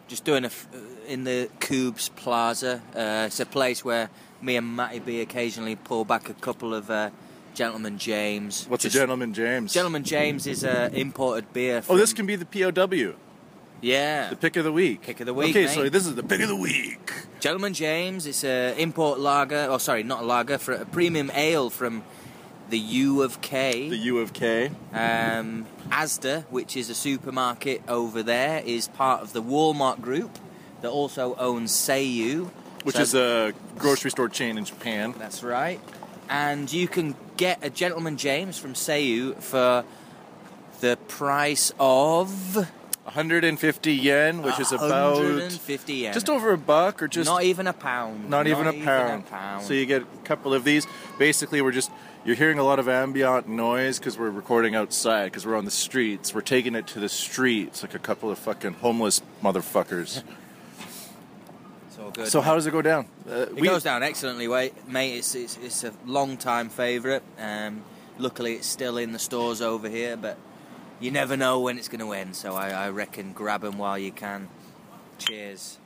[0.07, 0.69] Just doing a f-
[1.07, 2.82] in the Coobs Plaza.
[2.94, 6.90] Uh, it's a place where me and Matty B occasionally pull back a couple of
[6.90, 7.11] uh,
[7.55, 8.66] Gentleman James.
[8.68, 9.72] What's Just- a Gentleman James?
[9.72, 11.82] Gentleman James is uh, imported beer.
[11.88, 13.14] Oh, this can be the POW,
[13.80, 14.30] yeah.
[14.30, 15.03] the pick of the week.
[15.03, 15.74] Pick of the week, Okay, mate.
[15.74, 17.12] so this is the pick of the week.
[17.40, 18.26] Gentleman James.
[18.26, 19.66] It's a import lager.
[19.68, 20.59] Oh, sorry, not a lager.
[20.59, 22.05] For a premium ale from
[22.70, 23.88] the U of K.
[23.90, 24.70] The U of K.
[24.94, 30.38] Um, Asda, which is a supermarket over there, is part of the Walmart group
[30.83, 32.51] that also owns Seiyu.
[32.85, 35.14] which So- is a grocery store chain in Japan.
[35.16, 35.80] That's right.
[36.28, 39.85] And you can get a Gentleman James from Seiyu for
[40.80, 42.68] the price of
[43.05, 46.12] 150 yen, which is about 150 yen.
[46.12, 48.28] just over a buck or just not even a pound.
[48.28, 49.24] not even, a, even pound.
[49.24, 49.64] a pound.
[49.64, 50.87] So you get a couple of these.
[51.18, 51.91] Basically, we're just
[52.24, 55.70] you're hearing a lot of ambient noise because we're recording outside because we're on the
[55.70, 56.35] streets.
[56.35, 60.22] We're taking it to the streets like a couple of fucking homeless motherfuckers.
[62.12, 62.28] Good.
[62.28, 62.45] so mate.
[62.45, 63.07] how does it go down?
[63.28, 64.74] Uh, It goes down excellently, mate.
[65.18, 67.22] It's it's, it's a long time favourite.
[67.38, 67.84] Um,
[68.18, 70.36] luckily, it's still in the stores over here, but
[71.01, 72.36] you never know when it's going to end.
[72.36, 74.49] So I, I reckon grab them while you can.
[75.18, 75.78] Cheers.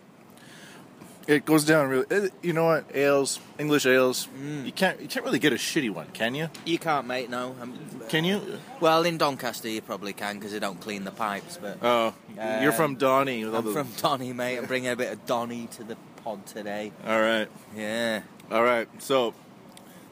[1.27, 2.07] It goes down really.
[2.11, 2.85] uh, You know what?
[2.95, 4.29] Ales, English ales.
[4.39, 4.65] Mm.
[4.67, 5.01] You can't.
[5.01, 6.51] You can't really get a shitty one, can you?
[6.65, 7.29] You can't, mate.
[7.31, 7.57] No.
[7.61, 7.77] Um,
[8.09, 8.41] Can you?
[8.81, 11.59] well, in Doncaster, you probably can because they don't clean the pipes.
[11.61, 12.15] But Oh,
[12.63, 13.43] you're Um, from Donny.
[13.43, 14.59] I'm the- from Donny, mate.
[14.59, 16.93] I'm bringing a bit of Donny to the pod today.
[17.05, 17.49] All right.
[17.77, 18.21] Yeah.
[18.53, 18.87] All right.
[19.03, 19.35] So,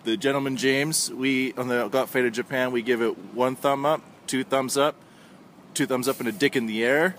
[0.02, 4.02] the gentleman James, we on the Got Faded Japan, we give it one thumb up,
[4.26, 4.96] two thumbs up,
[5.74, 7.14] two thumbs up, and a dick in the air,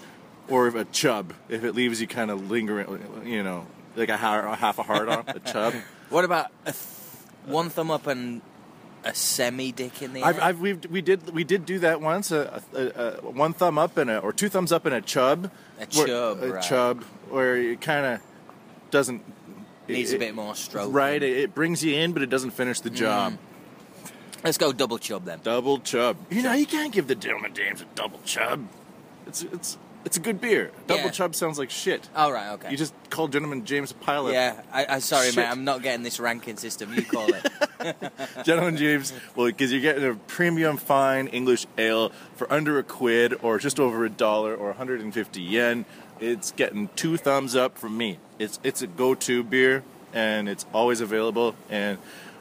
[0.49, 3.65] or a chub if it leaves you kind of lingering, you know,
[3.95, 5.73] like a, har- a half a hard on a chub.
[6.09, 6.75] What about a th-
[7.45, 8.41] one thumb up and
[9.03, 10.25] a semi dick in the air?
[10.27, 12.31] I've, I've we we did we did do that once.
[12.31, 15.01] A, a, a, a one thumb up and a or two thumbs up and a
[15.01, 15.49] chub.
[15.79, 16.63] A where- chub, a right.
[16.63, 18.21] chub, where it kind of
[18.91, 19.23] doesn't
[19.87, 20.93] Needs it- a bit more stroke.
[20.93, 23.33] Right, it, it brings you in, but it doesn't finish the job.
[23.33, 23.37] Mm.
[24.43, 25.39] Let's go double chub then.
[25.43, 26.17] Double chub.
[26.29, 28.67] You know, you can't give the gentleman James a double chub.
[29.25, 30.71] It's it's it's a good beer.
[30.87, 31.09] Double Yeah.
[31.09, 32.07] chub sounds like shit.
[32.15, 32.71] All right, okay.
[32.71, 35.37] You just call gentleman James a pile yeah, I, I sorry, Shit.
[35.37, 35.47] mate.
[35.47, 36.93] I'm not getting this ranking system.
[36.93, 37.45] You call it.
[38.45, 39.13] gentleman James.
[39.35, 43.79] Well, because you're getting a premium fine English ale for under a quid or just
[43.79, 45.85] over a dollar or 150 yen.
[46.19, 48.19] It's getting two thumbs up from me.
[48.39, 49.83] It's it's a go-to beer
[50.13, 51.55] and it's always available.
[51.69, 51.97] And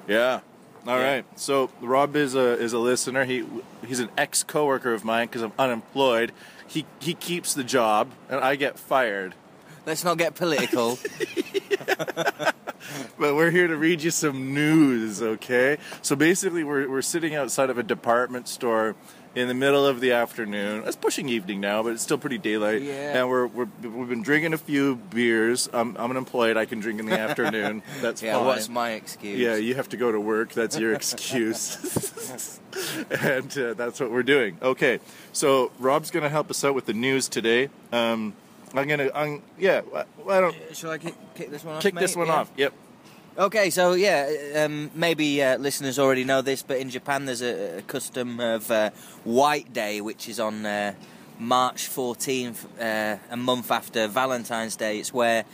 [0.06, 0.40] yeah.
[0.86, 1.14] All Yeah.
[1.14, 1.24] right.
[1.36, 3.24] So Rob is a is a listener.
[3.24, 3.44] He
[3.86, 6.30] he's an ex coworker of mine because I'm unemployed.
[6.74, 9.34] He he keeps the job and I get fired.
[9.86, 10.98] Let's not get political.
[13.18, 15.78] But we're here to read you some news, okay?
[16.02, 18.94] So basically, we're, we're sitting outside of a department store
[19.34, 20.84] in the middle of the afternoon.
[20.86, 22.82] It's pushing evening now, but it's still pretty daylight.
[22.82, 23.18] Yeah.
[23.18, 25.68] And we're, we're, we've been drinking a few beers.
[25.72, 26.56] I'm, I'm unemployed.
[26.56, 27.82] I can drink in the afternoon.
[28.00, 28.46] That's yeah, fine.
[28.46, 29.38] what's my excuse?
[29.38, 30.52] Yeah, you have to go to work.
[30.52, 32.60] That's your excuse.
[33.22, 34.58] and uh, that's what we're doing.
[34.60, 34.98] Okay,
[35.32, 37.68] so Rob's going to help us out with the news today.
[37.92, 38.34] Um,
[38.74, 41.82] I'm going to, I'm, yeah, why don't, Shall I kick, kick this one off?
[41.82, 42.00] kick mate?
[42.00, 42.34] this one Yeah.
[42.34, 42.50] off.
[42.56, 42.72] Yep.
[43.36, 47.78] Okay, so yeah, um, maybe uh, listeners already know this, but in Japan there's a,
[47.78, 48.90] a custom of uh,
[49.24, 50.94] White Day, which is on uh,
[51.40, 55.00] March 14th, uh, a month after Valentine's Day.
[55.00, 55.44] It's where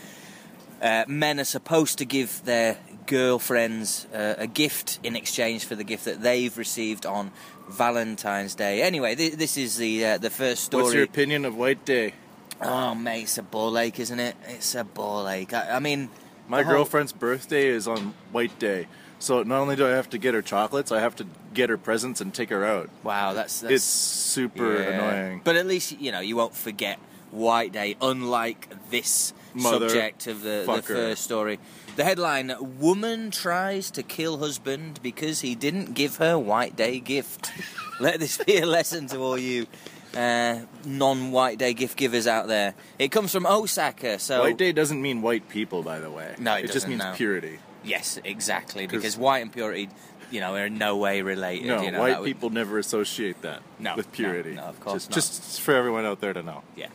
[0.82, 2.76] uh, men are supposed to give their
[3.06, 7.32] girlfriends uh, a gift in exchange for the gift that they've received on
[7.70, 8.82] Valentine's Day.
[8.82, 10.82] Anyway, th- this is the uh, the first story.
[10.82, 12.12] What's your opinion of White Day?
[12.60, 14.36] Oh, mate, it's a ball ache, isn't it?
[14.48, 15.54] It's a ball ache.
[15.54, 16.10] I, I mean,
[16.50, 18.88] My whole- girlfriend's birthday is on White Day,
[19.20, 21.78] so not only do I have to get her chocolates, I have to get her
[21.78, 22.90] presents and take her out.
[23.04, 24.88] Wow, that's, that's it's super yeah.
[24.88, 25.42] annoying.
[25.44, 26.98] But at least you know you won't forget
[27.30, 31.60] White Day, unlike this Mother subject of the, the first story.
[31.94, 37.52] The headline: Woman tries to kill husband because he didn't give her White Day gift.
[38.00, 39.68] Let this be a lesson to all you
[40.16, 42.74] uh, non-White Day gift givers out there.
[42.98, 46.34] It comes from Osaka, so White Day doesn't mean white people, by the way.
[46.38, 47.12] No, it just doesn't, means no.
[47.14, 47.58] purity.
[47.84, 48.86] yes, exactly.
[48.86, 49.88] 'Cause- because white and purity,
[50.30, 51.66] you know, are in no way related.
[51.66, 54.52] No, you know, white would- people never associate that No, with no, purity.
[54.54, 55.14] no, of course just, not.
[55.14, 56.62] just for everyone out there to know.
[56.76, 56.88] Yeah.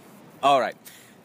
[0.44, 0.76] All right.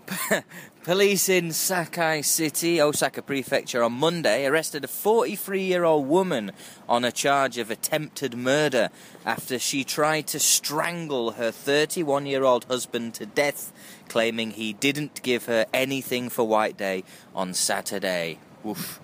[0.82, 6.52] Police in Sakai City, Osaka Prefecture, on Monday arrested a 43 year old woman
[6.88, 8.88] on a charge of attempted murder
[9.26, 13.74] after she tried to strangle her 31 year old husband to death,
[14.08, 17.04] claiming he didn't give her anything for White Day
[17.34, 18.38] on Saturday.
[18.66, 19.00] Oof.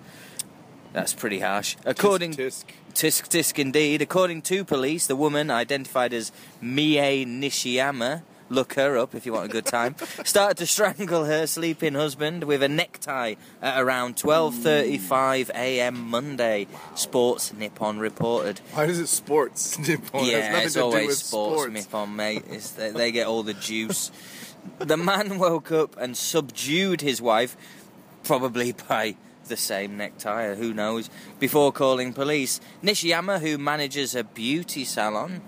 [0.93, 1.75] That's pretty harsh.
[1.85, 2.65] According Tisk,
[2.95, 4.01] Tisk tisk indeed.
[4.01, 9.45] According to police, the woman, identified as Mie Nishiyama, look her up if you want
[9.45, 15.49] a good time, started to strangle her sleeping husband with a necktie at around 12:35
[15.51, 16.09] a.m.
[16.09, 16.67] Monday.
[16.95, 18.59] Sports Nippon reported.
[18.73, 19.77] Why is it sports?
[19.79, 21.73] Nippon yeah, nothing it's to do always with sports, sports.
[21.73, 22.43] Nippon, mate.
[22.49, 24.11] It's, they, they get all the juice.
[24.79, 27.55] the man woke up and subdued his wife,
[28.23, 32.59] probably by the same necktie, who knows, before calling police.
[32.83, 35.41] Nishiyama, who manages a beauty salon,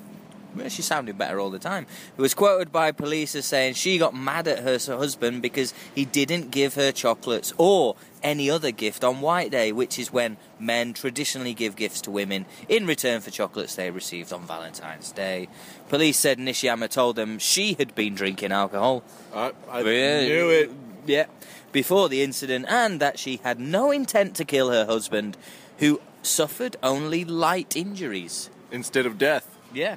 [0.56, 1.86] well, she's sounding better all the time.
[2.18, 6.06] Who was quoted by police as saying she got mad at her husband because he
[6.06, 10.94] didn't give her chocolates or any other gift on White Day, which is when men
[10.94, 15.48] traditionally give gifts to women in return for chocolates they received on Valentine's Day.
[15.88, 19.04] Police said Nishiyama told them she had been drinking alcohol.
[19.34, 20.72] I, I Yeah, knew it.
[21.06, 21.26] Yeah.
[21.72, 25.38] Before the incident, and that she had no intent to kill her husband,
[25.78, 28.50] who suffered only light injuries.
[28.72, 29.56] Instead of death.
[29.74, 29.96] Yeah.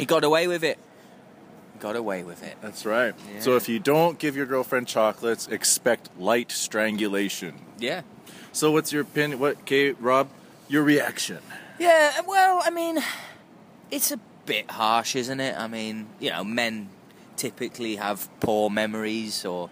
[0.00, 0.78] He got away with it.
[1.78, 2.56] Got away with it.
[2.60, 3.14] That's right.
[3.32, 3.40] Yeah.
[3.40, 7.54] So if you don't give your girlfriend chocolates, expect light strangulation.
[7.78, 8.02] Yeah.
[8.52, 9.38] So what's your opinion?
[9.38, 10.28] What, okay, Rob,
[10.68, 11.38] your reaction?
[11.78, 12.98] Yeah, well, I mean,
[13.90, 15.56] it's a bit harsh, isn't it?
[15.56, 16.88] I mean, you know, men
[17.36, 19.70] typically have poor memories or,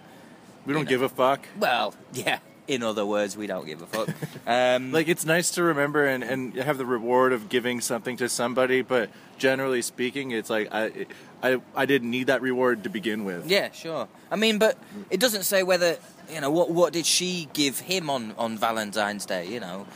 [0.65, 0.89] We don't know.
[0.89, 1.41] give a fuck.
[1.59, 4.09] well, yeah, in other words, we don't give a fuck.
[4.47, 8.31] Um, Like it's nice to remember and, and have the reward of giving something to
[8.31, 11.07] somebody, but generally speaking, it's like I
[11.43, 13.51] I I didn't need that reward to begin with.
[13.51, 14.09] Yeah, sure.
[14.31, 14.77] I mean, but
[15.11, 15.97] it doesn't say whether
[16.31, 19.47] you know what what did she give him on on Valentine's Day.
[19.47, 19.87] You know,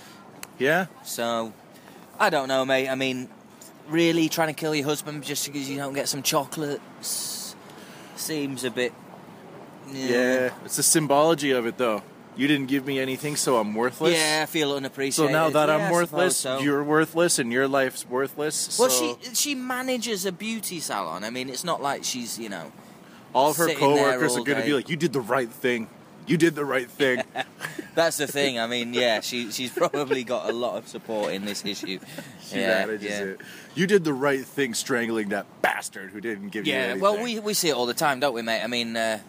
[0.59, 0.87] Yeah?
[1.05, 1.53] so
[2.19, 2.89] I don't know, mate.
[2.89, 3.29] I mean,
[3.89, 7.55] really trying to kill your husband just because you don't get some chocolates
[8.17, 8.93] seems a bit.
[9.93, 10.51] Yeah.
[10.65, 12.03] It's the symbology of it though.
[12.35, 14.15] You didn't give me anything, so I'm worthless.
[14.15, 15.15] Yeah, I feel unappreciated.
[15.15, 16.61] So now that Yeah, I I'm worthless, so.
[16.61, 18.79] you're worthless, and your life's worthless.
[18.79, 21.25] Well, so she she manages a beauty salon.
[21.25, 22.73] I mean, it's not like she's you know.
[23.35, 25.21] all of her sitting there coworkers all are going to be like, "You did the
[25.21, 25.89] right thing.
[26.27, 27.23] You did the right thing."
[27.95, 28.59] That's the thing.
[28.59, 31.99] I mean, yeah, she she's probably got a lot of support in this issue.
[32.49, 33.25] She yeah, manages yeah.
[33.25, 33.41] it.
[33.75, 37.41] You did the right thing, strangling that bastard who didn't give you Yeah, well, we,
[37.41, 38.63] we see it all the time, don't we, mate?
[38.63, 39.21] I mean, uh,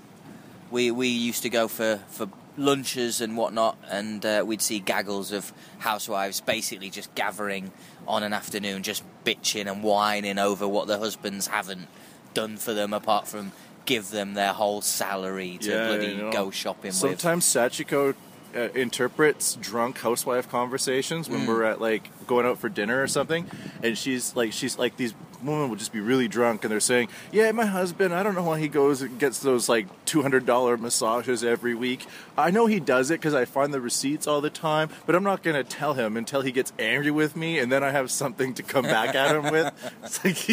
[0.72, 2.28] we we used to go for, for
[2.58, 7.72] lunches and whatnot, and uh, we'd see gaggles of housewives basically just gathering
[8.08, 11.88] on an afternoon, just bitching and whining over what their husbands haven't
[12.34, 13.52] done for them, apart from
[13.86, 16.32] give them their whole salary to Yeah, bloody I know.
[16.32, 16.96] go shopping with.
[16.96, 18.16] Sometimes Sachiko
[18.56, 21.48] uh, interprets drunk housewife conversations when Mm.
[21.48, 23.50] we're at like going out for dinner or something,
[23.82, 25.14] and she's like, she's like these
[25.46, 28.44] women will just be really drunk and they're saying, "Yeah, my husband, I don't know
[28.44, 32.06] why he goes and gets those like two hundred dollar massages every week.
[32.38, 35.24] I know he does it because I find the receipts all the time, but I'm
[35.24, 38.54] not gonna tell him until he gets angry with me, and then I have something
[38.56, 39.72] to come back at him with."
[40.04, 40.48] It's like,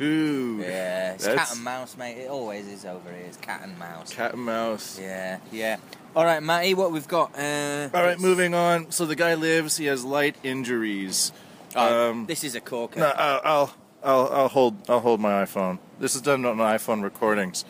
[0.00, 2.18] yeah, it's cat and mouse, mate.
[2.18, 3.24] It always is over here.
[3.26, 4.12] It's cat and mouse.
[4.12, 4.98] cat and mouse.
[5.00, 5.76] Yeah, yeah.
[6.14, 7.38] All right, Matty, what we've got?
[7.38, 8.90] Uh, All right, let's- moving on.
[8.90, 9.76] So the guy lives.
[9.76, 11.32] He has light injuries.
[11.74, 13.00] Oh, Um, this is a corker.
[13.00, 13.74] No, I'll, I'll,
[14.06, 15.78] I'll, I'll hold, I'll hold my iPhone.
[15.98, 17.64] This is done on iPhone recordings.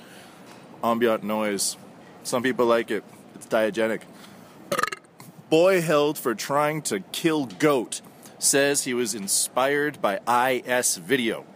[0.84, 1.78] Ambient noise.
[2.22, 3.02] Some people like it.
[3.34, 4.02] It's diagenic.
[5.48, 8.02] Boy held for trying to kill goat
[8.38, 11.46] says he was inspired by IS video.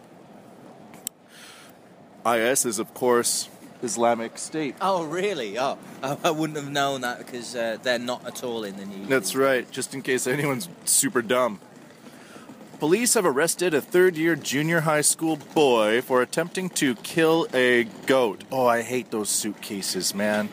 [2.25, 3.49] IS is, of course,
[3.83, 4.75] Islamic State.
[4.81, 5.59] Oh, really?
[5.59, 8.85] Oh, I, I wouldn't have known that because uh, they're not at all in the
[8.85, 9.07] news.
[9.07, 11.59] That's right, just in case anyone's super dumb.
[12.81, 17.83] Police have arrested a third year junior high school boy for attempting to kill a
[18.07, 18.43] goat.
[18.51, 20.49] Oh, I hate those suitcases, man.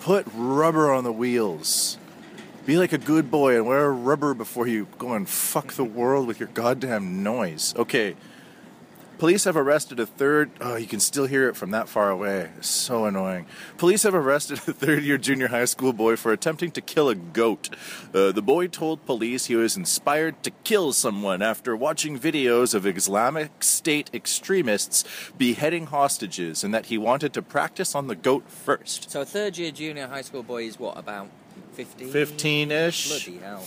[0.00, 1.96] Put rubber on the wheels.
[2.66, 6.26] Be like a good boy and wear rubber before you go and fuck the world
[6.26, 7.74] with your goddamn noise.
[7.74, 8.14] Okay.
[9.20, 10.50] Police have arrested a third.
[10.62, 12.48] Oh, you can still hear it from that far away.
[12.56, 13.44] It's so annoying.
[13.76, 17.14] Police have arrested a third year junior high school boy for attempting to kill a
[17.14, 17.68] goat.
[18.14, 22.86] Uh, the boy told police he was inspired to kill someone after watching videos of
[22.86, 25.04] Islamic State extremists
[25.36, 29.10] beheading hostages and that he wanted to practice on the goat first.
[29.10, 31.28] So, a third year junior high school boy is what, about
[31.74, 32.08] 15?
[32.08, 33.08] 15 ish.
[33.08, 33.66] Bloody hell.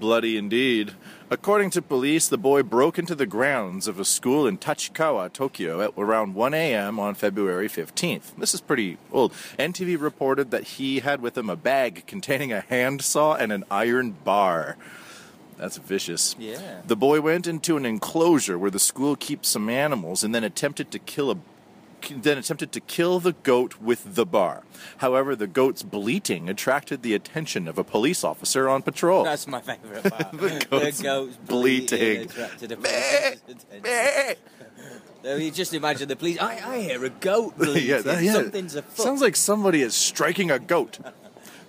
[0.00, 0.94] Bloody indeed.
[1.32, 5.80] According to police, the boy broke into the grounds of a school in Tachikawa, Tokyo,
[5.80, 6.98] at around 1 a.m.
[6.98, 8.34] on February 15th.
[8.36, 9.32] This is pretty old.
[9.56, 14.16] NTV reported that he had with him a bag containing a handsaw and an iron
[14.24, 14.76] bar.
[15.56, 16.34] That's vicious.
[16.36, 16.80] Yeah.
[16.84, 20.90] The boy went into an enclosure where the school keeps some animals and then attempted
[20.90, 21.36] to kill a
[22.08, 24.64] then attempted to kill the goat with the bar.
[24.98, 29.24] However, the goat's bleating attracted the attention of a police officer on patrol.
[29.24, 30.32] That's my favourite part.
[30.32, 31.98] The goat's goat's bleating.
[31.98, 34.36] bleating attracted a police's attention.
[35.22, 36.38] So you just imagine the police.
[36.40, 37.88] I, I hear a goat bleating.
[37.90, 38.32] yeah, that, yeah.
[38.32, 39.04] Something's afoot.
[39.04, 40.98] Sounds like somebody is striking a goat.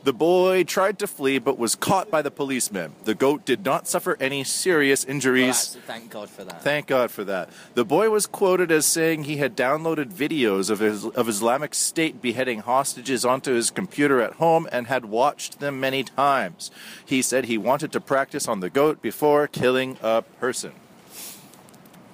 [0.04, 2.94] The boy tried to flee but was caught by the policemen.
[3.04, 5.74] The goat did not suffer any serious injuries.
[5.76, 6.64] that's- thank God for that.
[6.64, 7.50] Thank God for that.
[7.76, 12.20] The boy was quoted as saying he had downloaded videos of, his, of Islamic State
[12.20, 16.72] beheading hostages onto his computer at home and had watched them many times.
[17.06, 20.72] He said he wanted to practice on the goat before killing a person.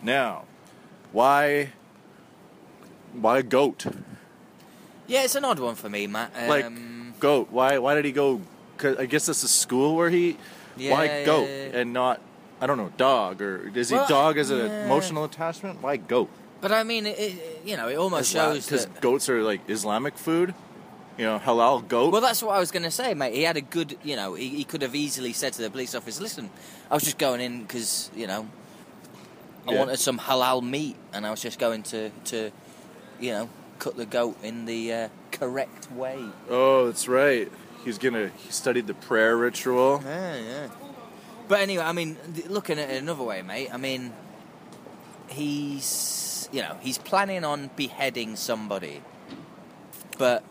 [0.02, 0.44] Now,
[1.14, 1.70] Why?
[3.14, 3.86] Why a goat?
[5.08, 6.34] Yeah, it's an odd one for me, Matt.
[6.36, 6.66] Um, Like
[7.20, 7.48] goat.
[7.52, 7.78] Why?
[7.78, 8.42] Why did he go?
[8.78, 10.38] 'cause I guess that's a school where he.
[10.78, 11.78] Yeah, why goat yeah, yeah.
[11.80, 12.22] and not?
[12.62, 12.92] I don't know.
[12.98, 15.82] Dog or is he Well, dog as an emotional attachment?
[15.82, 16.30] Why goat?
[16.60, 20.18] but I mean, it, it, you know, it almost shows because goats are like Islamic
[20.18, 20.54] food.
[21.18, 22.12] You know, halal goat.
[22.12, 23.34] Well, that's what I was going to say, mate.
[23.34, 25.96] He had a good, you know, he, he could have easily said to the police
[25.96, 26.52] officer, "Listen,
[26.92, 28.48] I was just going in because, you know,
[29.68, 29.80] I Yeah.
[29.80, 32.52] wanted some halal meat, and I was just going to, to,
[33.20, 33.50] you know,
[33.80, 35.10] cut the goat in the uh,
[35.40, 37.52] correct way." oh, that's right.
[37.86, 38.32] He's gonna.
[38.38, 40.02] He studied the prayer ritual.
[40.04, 40.68] Yeah, yeah.
[41.48, 42.18] But anyway, I mean,
[42.48, 43.70] looking at it another way, mate.
[43.74, 44.12] I mean,
[45.30, 49.02] he's, you know, he's planning on beheading somebody,
[50.18, 50.44] but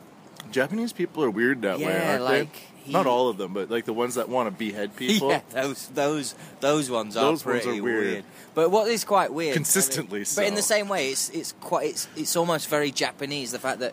[0.51, 2.61] Japanese people are weird that way, aren't like, they?
[2.85, 5.29] he- Not all of them, but like the ones that want to behead people.
[5.31, 8.25] Yeah, those those those ones are Those ones pretty are weird.
[8.55, 12.09] But what is quite weird, Consistently But in the same way, it's it's quite it's
[12.17, 13.53] it's almost very Japanese.
[13.53, 13.93] The fact that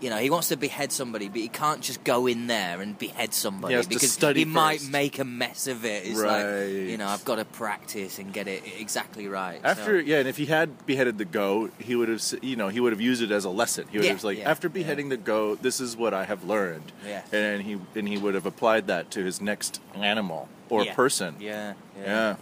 [0.00, 2.98] you know he wants to behead somebody, but he can't just go in there and
[2.98, 6.06] behead somebody He because he might make a mess of it.
[6.06, 6.44] It's Right.
[6.44, 9.60] like you know I've got to practice and get it exactly right.
[9.62, 12.68] So- After yeah, and if he had beheaded the goat, he would have you know
[12.68, 13.86] he would have used it as a lesson.
[13.90, 16.44] He would Yeah, have like yeah, after beheading the goat, this is what I have
[16.44, 16.92] learned.
[17.06, 17.22] Yeah.
[17.32, 20.94] and he and he would have applied that to his next animal or Yeah.
[20.94, 21.36] person.
[21.40, 22.36] yeah, yeah, Yeah.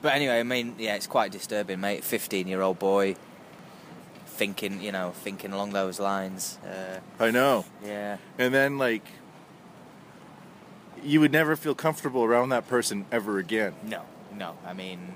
[0.00, 2.04] But anyway, I mean, yeah, it's quite disturbing, mate.
[2.04, 3.16] Fifteen-year-old boy
[4.38, 6.58] thinking, you know, thinking along those lines.
[6.64, 7.64] Uh, I know.
[7.84, 8.16] yeah.
[8.38, 9.04] And then like
[11.02, 13.74] you would never feel comfortable around that person ever again.
[13.84, 14.02] No,
[14.34, 14.56] no.
[14.66, 15.12] I mean,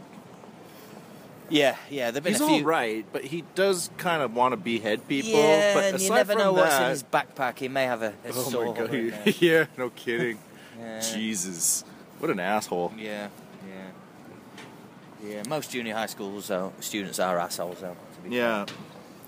[1.50, 2.10] yeah, yeah.
[2.10, 2.64] There've been He's a all few.
[2.64, 5.32] right, but he does kind of want to behead people.
[5.40, 7.58] Yeah, but and you never know what's in his backpack.
[7.58, 8.78] He may have a, a Oh sword.
[8.78, 9.34] my god!
[9.40, 10.38] yeah, no kidding.
[10.80, 11.00] Yeah.
[11.00, 11.84] Jesus,
[12.18, 12.92] what an asshole.
[12.98, 13.28] Yeah,
[13.68, 15.42] yeah, yeah.
[15.48, 17.94] Most junior high schools though, students are assholes though.
[18.16, 18.66] To be Yeah.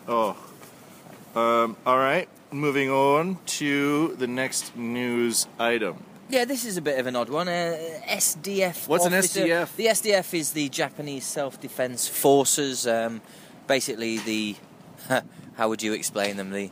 [0.06, 0.36] Oh.
[1.34, 2.28] Um, all right.
[2.52, 5.96] Moving on to the next news item.
[6.28, 7.48] Yeah, this is a bit of an odd one.
[7.48, 7.76] Uh,
[8.08, 8.88] SDF.
[8.88, 9.74] What's an SDF?
[9.76, 12.86] The SDF is the Japanese Self Defense Forces.
[12.86, 13.20] Um,
[13.66, 14.56] basically, the
[15.56, 16.50] how would you explain them?
[16.50, 16.70] The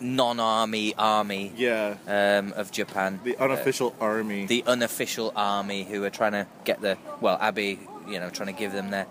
[0.00, 1.94] non-army army Yeah.
[2.08, 3.20] um, of Japan.
[3.22, 4.46] The unofficial army.
[4.46, 8.58] the unofficial army who are trying to get the well Abe, you know, trying to
[8.58, 9.06] give them their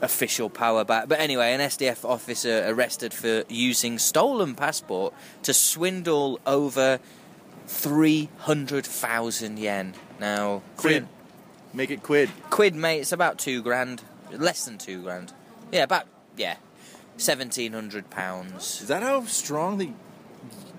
[0.00, 1.08] official power back.
[1.08, 7.00] But anyway, an SDF officer arrested for using stolen passport to swindle over
[7.66, 9.94] three hundred thousand yen.
[10.18, 11.06] Now, quid.
[11.72, 12.30] Make it quid.
[12.50, 13.00] quid, mate.
[13.00, 15.32] It's about two grand, less than two grand.
[15.70, 16.56] Yeah, about yeah,
[17.16, 18.82] seventeen hundred pounds.
[18.82, 19.90] Is that how strong the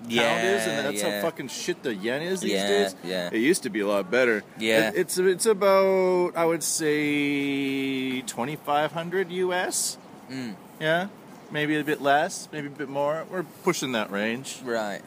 [0.02, 1.20] pound Yeah, is, and that's yeah.
[1.20, 2.96] how fucking shit the yen is these Yeah, days?
[3.04, 3.30] yeah.
[3.32, 4.42] It used to be a lot better.
[4.58, 4.88] Yeah.
[4.90, 9.98] It- it's it's about I would say twenty five hundred US.
[10.30, 10.54] Mm.
[10.80, 11.08] Yeah,
[11.50, 13.24] maybe a bit less, maybe a bit more.
[13.30, 14.58] We're pushing that range.
[14.64, 15.02] Right.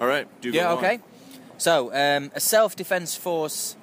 [0.00, 0.78] All right, do go Yeah, on.
[0.78, 1.00] okay.
[1.58, 3.76] So, um, a self defense force,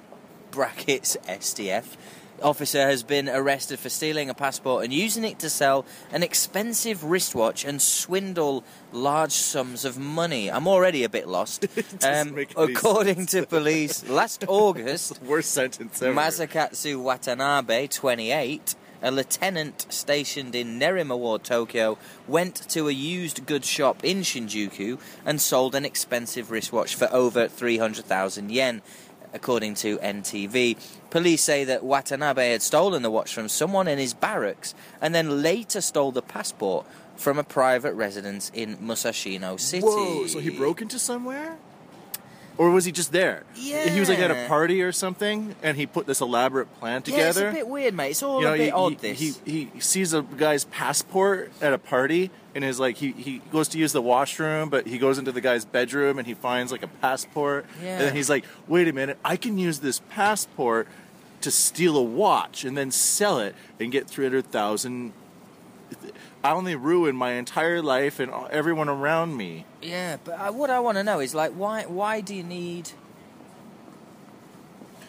[0.52, 1.96] brackets SDF,
[2.44, 7.02] officer has been arrested for stealing a passport and using it to sell an expensive
[7.02, 10.50] wristwatch and swindle large sums of money.
[10.50, 11.66] I'm already a bit lost.
[12.04, 16.14] Um, according to police, last August, Worst sentence ever.
[16.14, 23.68] Masakatsu Watanabe, 28, a lieutenant stationed in Nerima Ward, Tokyo, went to a used goods
[23.68, 28.82] shop in Shinjuku and sold an expensive wristwatch for over 300,000 yen,
[29.34, 30.76] according to NTV.
[31.10, 35.42] Police say that Watanabe had stolen the watch from someone in his barracks and then
[35.42, 39.84] later stole the passport from a private residence in Musashino City.
[39.84, 40.26] Whoa!
[40.26, 41.56] So he broke into somewhere,
[42.56, 43.44] or was he just there?
[43.56, 43.88] Yeah.
[43.88, 47.40] He was like at a party or something, and he put this elaborate plan together.
[47.42, 48.10] Yeah, it's a bit weird, mate.
[48.10, 49.40] It's all you know, a bit he, odd, he, this.
[49.44, 53.68] he he sees a guy's passport at a party, and is like he, he goes
[53.68, 56.82] to use the washroom, but he goes into the guy's bedroom and he finds like
[56.82, 57.92] a passport, Yeah.
[57.98, 60.86] and then he's like, "Wait a minute, I can use this passport
[61.40, 65.12] to steal a watch and then sell it and get three hundred thousand.
[66.42, 69.64] I only ruin my entire life and everyone around me.
[69.82, 71.84] Yeah, but uh, what I want to know is like, why?
[71.86, 72.90] Why do you need?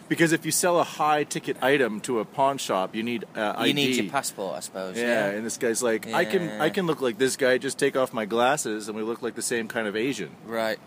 [0.08, 3.54] Because if you sell a high ticket item to a pawn shop, you need uh,
[3.56, 3.68] ID.
[3.68, 4.96] You need your passport, I suppose.
[4.96, 5.26] Yeah, Yeah.
[5.36, 7.58] and this guy's like, I can I can look like this guy.
[7.58, 10.30] Just take off my glasses, and we look like the same kind of Asian.
[10.46, 10.78] Right.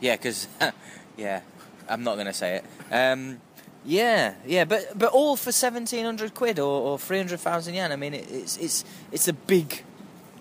[0.00, 0.46] Yeah, because
[1.16, 1.40] yeah,
[1.88, 2.64] I'm not gonna say it.
[2.94, 3.40] Um,
[3.84, 7.90] yeah, yeah, but but all for seventeen hundred quid or, or three hundred thousand yen.
[7.92, 9.82] I mean, it, it's it's it's a big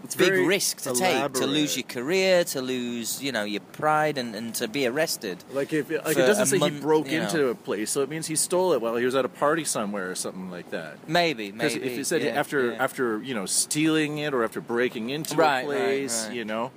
[0.09, 3.61] it's a big risk to take to lose your career, to lose you know your
[3.61, 5.43] pride, and, and to be arrested.
[5.53, 7.25] Like if like it doesn't say he broke you know.
[7.25, 9.63] into a place, so it means he stole it while he was at a party
[9.63, 11.07] somewhere or something like that.
[11.07, 11.91] Maybe, Because maybe.
[11.93, 12.83] if it said yeah, after yeah.
[12.83, 16.35] after you know stealing it or after breaking into Right, a right, place, right.
[16.35, 16.71] you know,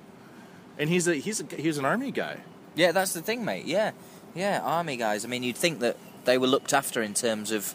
[0.77, 2.37] and he's a he's a he's an army guy.
[2.75, 3.65] Yeah, that's the thing, mate.
[3.65, 3.91] Yeah,
[4.35, 5.25] yeah, army guys.
[5.25, 7.73] I mean, you'd think that they were looked after in terms of,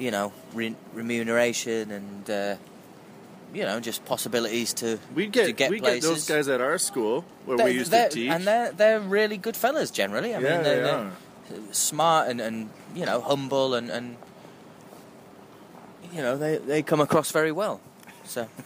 [0.00, 2.56] you know, re- remuneration and, uh,
[3.54, 6.02] you know, just possibilities to We get, to get we places.
[6.02, 8.30] get those guys at our school where They- we used to teach.
[8.30, 10.34] and they're they're really good fellas generally.
[10.34, 11.10] I yeah, mean, they're, they
[11.56, 14.16] they're smart and, and you know humble and, and
[16.12, 17.80] you know they they come across very well.
[18.24, 18.46] So.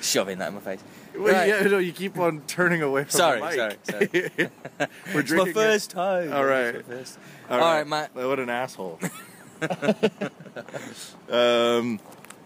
[0.00, 0.80] Shoving that in my face.
[1.16, 1.46] Well, Right.
[1.48, 4.08] yeah, no, you keep on turning away from Sorry, sorry, sorry.
[4.12, 5.52] We're It's my drinking.
[5.54, 6.32] first time.
[6.32, 6.74] All right.
[7.50, 7.86] All, All right.
[7.86, 8.14] Matt.
[8.14, 8.98] What an asshole.
[11.30, 12.00] Um,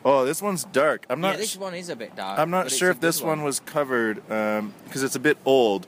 [0.04, 1.06] oh, this one's dark.
[1.08, 1.38] I'm yeah, not.
[1.38, 2.38] this one is a bit dark.
[2.38, 5.86] I'm not sure if this good one was covered because it's a bit old.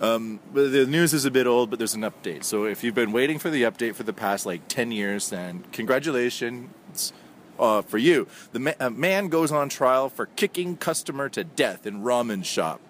[0.00, 2.44] Um, but the news is a bit old, but there's an update.
[2.44, 5.64] So if you've been waiting for the update for the past like 10 years, then
[5.72, 7.12] congratulations
[7.58, 8.26] uh, for you.
[8.52, 12.80] The ma- a man goes on trial for kicking customer to death in ramen shop.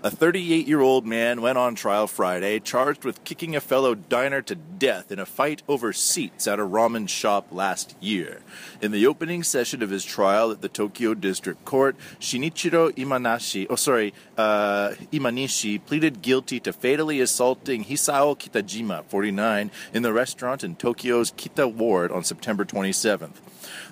[0.00, 4.40] A 38 year old man went on trial Friday, charged with kicking a fellow diner
[4.42, 8.40] to death in a fight over seats at a ramen shop last year.
[8.80, 13.74] In the opening session of his trial at the Tokyo District Court, Shinichiro Imanashi, oh
[13.74, 20.76] sorry, uh, Imanishi pleaded guilty to fatally assaulting Hisao Kitajima, 49, in the restaurant in
[20.76, 23.40] Tokyo's Kita Ward on September 27th.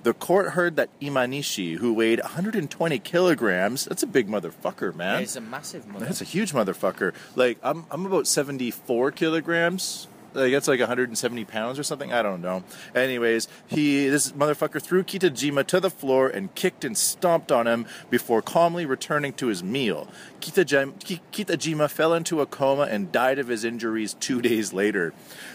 [0.03, 5.23] The court heard that Imanishi, who weighed 120 kilograms, that's a big motherfucker, man.
[5.23, 6.07] It's a massive mother.
[6.07, 7.15] That's a huge motherfucker.
[7.35, 10.09] Like I'm, I'm about 74 kilograms.
[10.35, 12.13] Like that's like 170 pounds or something.
[12.13, 12.63] I don't know.
[12.95, 17.87] Anyways, he this motherfucker threw Kitajima to the floor and kicked and stomped on him
[18.11, 20.09] before calmly returning to his meal.
[20.41, 25.15] Kitajima, Kitajima fell into a coma and died of his injuries two days later.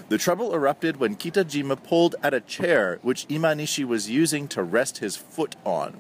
[0.09, 4.97] The trouble erupted when Kitajima pulled at a chair which Imanishi was using to rest
[4.97, 5.99] his foot on.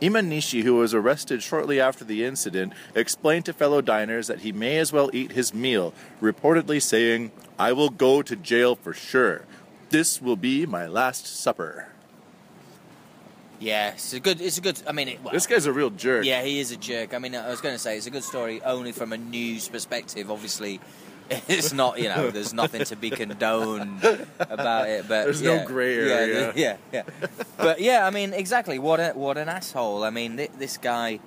[0.00, 4.78] Imanishi, who was arrested shortly after the incident, explained to fellow diners that he may
[4.78, 5.92] as well eat his meal,
[6.22, 9.42] reportedly saying, I will go to jail for sure.
[9.90, 11.88] This will be my last supper.
[13.60, 14.40] Yeah, it's a good.
[14.40, 14.80] It's a good.
[14.86, 16.24] I mean, it, well, This guy's a real jerk.
[16.24, 17.12] yeah, he is a jerk.
[17.12, 19.68] I mean, I was going to say it's a good story only from a news
[19.68, 20.30] perspective.
[20.30, 20.78] Obviously,
[21.48, 21.98] it's not.
[21.98, 24.02] You know, there's nothing to be condoned
[24.40, 25.06] about it.
[25.08, 26.52] But There's no yeah, grey yeah, area.
[26.52, 27.02] the- Yeah, yeah.
[27.56, 28.78] But yeah, I mean, exactly.
[28.78, 30.04] What a what an asshole.
[30.04, 31.20] I mean, thi- this guy,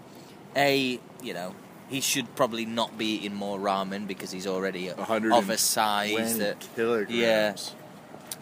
[0.56, 1.56] a you know.
[1.90, 6.34] He should probably not be eating more ramen because he's already of a size 20
[6.40, 7.14] that kilograms.
[7.14, 7.56] Yeah.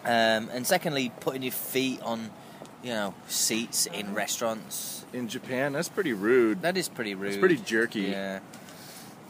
[0.04, 2.30] Um, and secondly, putting your feet on,
[2.84, 5.04] you know, seats in restaurants.
[5.12, 6.62] In Japan, that's pretty rude.
[6.62, 7.30] That is pretty rude.
[7.30, 8.02] It's pretty jerky.
[8.02, 8.38] Yeah.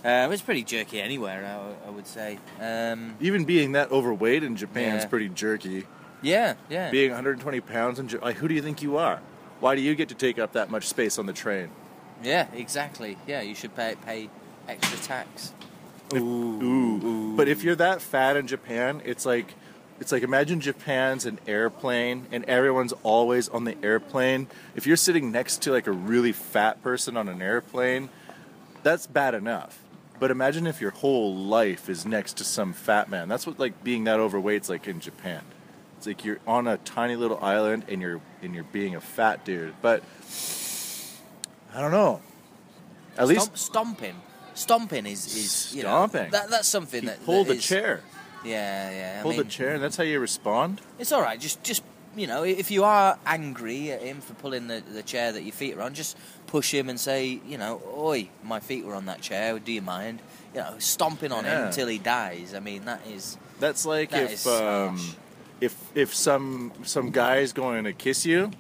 [0.05, 2.38] Um, it's pretty jerky anywhere, I, I would say.
[2.61, 5.09] Um, Even being that overweight in Japan is Yeah.
[5.09, 5.86] pretty jerky.
[6.22, 6.90] yeah, yeah.
[6.90, 9.20] Being 120 pounds in Japan, like, who do you think you are?
[9.61, 11.68] Why do you get to take up that much space on the train?
[12.22, 13.18] Yeah, exactly.
[13.26, 14.30] Yeah, you should pay pay
[14.68, 15.53] extra tax.
[16.14, 17.34] Ooh.
[17.36, 19.55] But if you're that fat in Japan, it's like
[20.01, 24.46] it's like imagine Japan's an airplane and everyone's always on the airplane.
[24.74, 28.09] If you're sitting next to like a really fat person on an airplane,
[28.82, 29.78] that's bad enough.
[30.21, 33.29] But imagine if your whole life is next to some fat man.
[33.29, 35.43] That's what like being that overweight's like in Japan.
[35.99, 39.45] It's like you're on a tiny little island and you're and you're being a fat
[39.45, 39.75] dude.
[39.83, 40.03] But
[41.75, 42.21] I don't know.
[43.16, 43.59] At least Stomp,
[43.99, 44.16] stomping.
[44.55, 46.31] Stomping is, is you know, Stomping.
[46.33, 48.03] that, that's something he that pulled that a is- chair.
[48.45, 49.16] Yeah, yeah.
[49.18, 50.81] I Pulled mean, a chair and that's how you respond?
[50.99, 51.39] It's all right.
[51.39, 51.83] Just, just
[52.16, 55.53] you know, if you are angry at him for pulling the, the chair that your
[55.53, 56.16] feet are on, just
[56.51, 59.59] push him and say, you know, oi, my feet were on that chair.
[59.59, 60.18] Do you mind?
[60.55, 61.66] You know, stomping on him Yeah.
[61.66, 62.55] until he dies.
[62.55, 64.98] I mean, that is That's like That if is um,
[65.61, 68.51] if if some some guy's going to kiss you,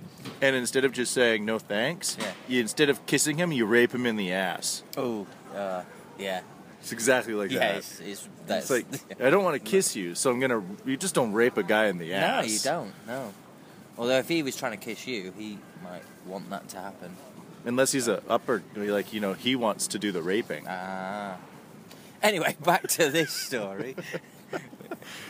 [0.40, 2.32] and instead of just saying no thanks, Yeah.
[2.48, 4.82] you instead of kissing him, you rape him in the ass.
[4.96, 5.26] oh,
[5.56, 5.82] uh,
[6.18, 6.42] yeah,
[6.80, 7.58] It's exactly like yeah.
[7.60, 7.76] that.
[7.78, 8.86] It's, it's, It's like
[9.20, 10.62] I don't want to kiss you, so I'm gonna.
[10.86, 12.44] You just don't rape a guy in the ass.
[12.46, 12.92] no, you don't.
[13.06, 13.34] No.
[13.98, 17.10] Although if he was trying to kiss you, he might want that to happen.
[17.64, 20.64] Unless he's a upper, like you know, he wants to do the raping.
[20.68, 21.36] Ah.
[22.22, 23.96] Anyway, back to this story.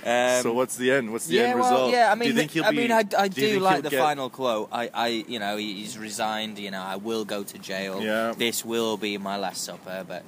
[0.04, 1.12] um, so what's the end?
[1.12, 1.92] What's the yeah, end well, result?
[1.92, 2.10] yeah.
[2.10, 3.90] I do mean, you think he'll I be, mean, I, I do, do like the
[3.90, 4.68] get- final quote.
[4.72, 6.58] I, I, you know, he's resigned.
[6.58, 8.00] You know, I will go to jail.
[8.02, 8.32] Yeah.
[8.36, 10.24] This will be my last supper, but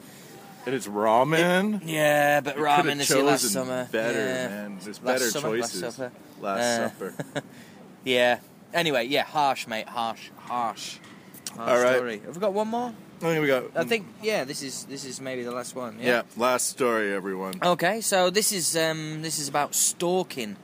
[0.66, 1.82] And it's ramen.
[1.84, 3.88] yeah, but You ramen is your last summer.
[3.90, 4.48] Better, yeah.
[4.48, 4.78] man.
[4.82, 6.12] There's Last better summer, last supper.
[6.40, 7.14] Last Uh, supper.
[8.04, 8.40] Yeah.
[8.74, 10.98] anyway, yeah, harsh, mate, harsh, harsh.
[11.58, 11.96] All right.
[11.96, 12.18] Story.
[12.24, 12.94] Have we got one more?
[13.22, 13.70] Oh, here we go.
[13.76, 14.44] I think yeah.
[14.44, 15.98] This is this is maybe the last one.
[16.00, 16.22] Yeah.
[16.36, 17.54] Last story, everyone.
[17.62, 20.56] Okay, so this is um this is about stalking,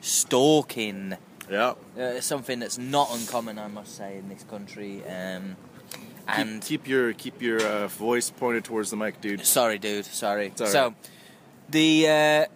[0.00, 1.16] stalking.
[1.50, 1.74] Yeah.
[1.98, 5.02] Uh, something that's not uncommon, I must say, in this country.
[5.06, 5.56] Um,
[6.26, 9.44] and keep, keep your keep your uh, voice pointed towards the mic, dude.
[9.46, 10.04] Sorry, dude.
[10.04, 10.52] Sorry.
[10.56, 10.94] so,
[11.70, 12.46] the uh,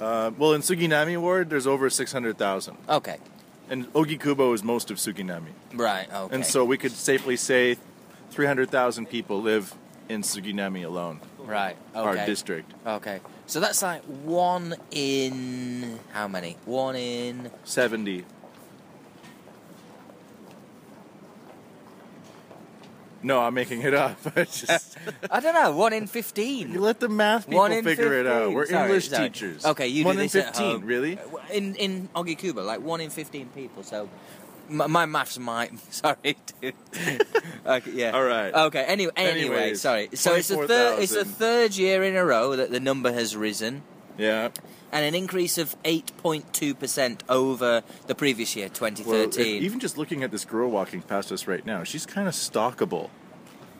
[0.00, 2.76] Uh, well, in Suginami Ward, there's over 600,000.
[2.88, 3.16] Okay.
[3.68, 5.52] And Ogikubo is most of Suginami.
[5.74, 6.34] Right, okay.
[6.34, 7.76] And so we could safely say
[8.36, 9.74] 300,000 people live
[10.10, 12.70] in Suginami alone, Right, our district.
[12.86, 13.20] Okay.
[13.46, 15.98] So that's like one in.
[16.12, 16.58] How many?
[16.66, 17.50] One in.
[17.64, 18.26] 70.
[23.22, 24.18] No, I'm making it up.
[24.36, 24.98] It's just,
[25.30, 26.72] I don't know, one in fifteen.
[26.72, 28.52] you let the math people One in figure it out.
[28.52, 28.54] 15.
[28.54, 29.28] We're Sorry, English sorry.
[29.30, 29.64] teachers.
[29.64, 30.84] Okay, you One do in this 15, home.
[30.84, 31.18] really?
[31.50, 33.82] In, in Ogikubo, like one in 15 people.
[33.82, 34.08] So
[34.68, 35.72] m- my maths might.
[35.92, 36.74] Sorry, dude.
[37.66, 38.10] okay, yeah.
[38.12, 38.52] All right.
[38.54, 38.84] Okay.
[38.84, 40.08] Anyway, anyway, Anyways, sorry.
[40.14, 41.02] So it's the third.
[41.02, 43.82] It's the third year in a row that the number has risen.
[44.18, 44.48] Yeah.
[44.92, 49.56] and an increase of 8.2% over the previous year, Well, 2013.
[49.56, 52.32] if- even just looking at this girl walking past us right now, she's kind of
[52.34, 53.10] stalkable.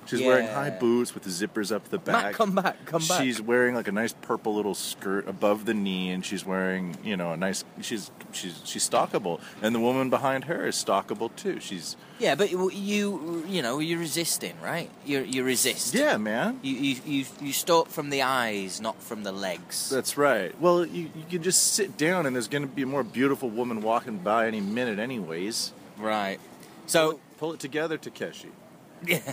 [0.07, 2.25] She's wearing high boots with the zippers up the back.
[2.25, 3.23] Matt, come back, come back.
[3.23, 7.17] She's wearing like a nice purple little skirt above the knee, and she's wearing, you
[7.17, 7.65] know, a nice.
[7.81, 11.61] She's she's she's stalkable, and the woman behind her is stalkable too.
[11.61, 14.89] She's yeah, but you, you, you know, you're resisting, right?
[15.05, 15.93] You, you resist.
[15.93, 16.61] yeah, man.
[16.63, 19.91] You, you, you, you stalk from the eyes, not from the legs.
[19.91, 20.59] That's right.
[20.59, 23.51] Well, you you can just sit down, and there's going to be a more beautiful
[23.51, 25.73] woman walking by any minute, anyways.
[25.99, 26.39] right.
[26.87, 28.49] So, Pull it together, Takeshi.
[29.07, 29.33] yeah.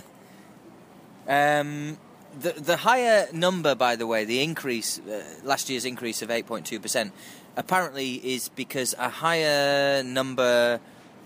[1.28, 1.98] Um,
[2.38, 6.46] the the higher number, by the way, the increase uh, last year's increase of eight
[6.46, 7.12] point two percent,
[7.56, 10.80] apparently is because a higher number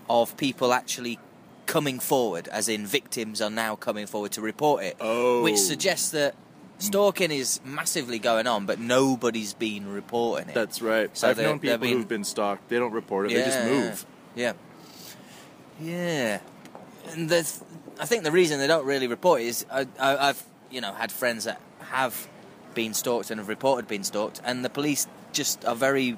[0.09, 1.19] of people actually
[1.65, 5.43] coming forward, as in victims are now coming forward to report it, Oh.
[5.43, 6.33] which suggests that
[6.79, 10.55] stalking is massively going on, but nobody's been reporting it.
[10.55, 11.15] That's right.
[11.15, 12.69] So I've known people being- who've been stalked.
[12.69, 13.35] They don't report it.
[13.35, 14.05] They just move.
[14.35, 14.53] Yeah.
[15.81, 16.39] Yeah.
[17.11, 17.51] And the,
[17.99, 21.11] I think the reason they don't really report is I, I, I've you know had
[21.11, 21.59] friends that
[21.91, 22.27] have
[22.73, 26.17] been stalked and have reported being stalked, and the police just are very,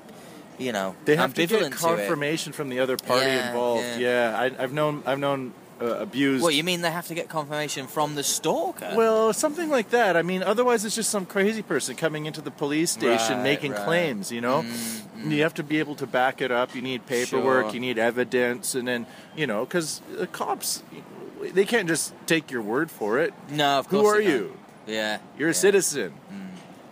[0.59, 3.83] you know, They have to get confirmation from the other party Yeah, involved.
[3.83, 4.31] yeah.
[4.31, 6.43] Yeah, I, I've known I've known uh, abused.
[6.43, 8.93] Well, you mean they have to get confirmation from the stalker?
[8.95, 10.15] Well, something like that.
[10.15, 13.71] I mean, otherwise it's just some crazy person coming into the police station Right, making
[13.71, 13.85] right.
[13.85, 14.31] claims.
[14.31, 16.75] You know, Mm, you have to be able to back it up.
[16.75, 17.65] You need paperwork.
[17.67, 17.73] Sure.
[17.73, 19.05] You need evidence, and then
[19.35, 20.83] you know, because the cops,
[21.49, 23.33] they can't just take your word for it.
[23.49, 24.01] no, of course.
[24.01, 24.57] Who are you?
[24.87, 26.13] Yeah, You're a yeah, citizen.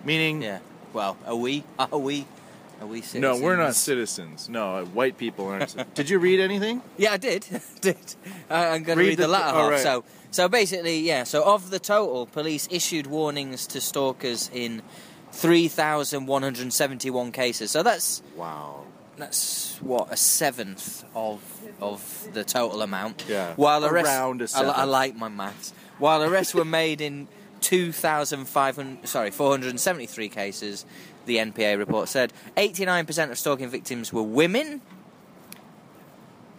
[0.04, 0.60] Meaning, Yeah.
[0.94, 1.64] Well, are we?
[1.80, 2.26] Are we?
[2.82, 3.02] Are we?
[3.02, 3.22] Citizens?
[3.22, 4.48] No, we're not citizens?
[4.50, 5.76] No, uh, white people aren't.
[5.94, 6.82] Did you read anything?
[6.98, 7.46] Yeah, I did.
[7.82, 7.98] did.
[8.50, 9.72] I- I'm going to Read read, the, the- latter half.
[9.72, 9.80] right.
[9.82, 11.26] So, so basically, yeah.
[11.26, 14.82] So of the total, police issued warnings to stalkers in
[15.34, 17.72] 3,171 cases.
[17.72, 18.84] So that's Wow.
[19.18, 21.42] that's what a seventh of
[21.82, 23.26] of the total amount.
[23.28, 25.74] Yeah, While the rest, around a I, li- I like my maths.
[25.98, 27.28] While the rest were made in
[27.62, 30.86] 2,500, sorry, 473 cases.
[31.26, 34.82] The NPA report said 89% of stalking victims were women.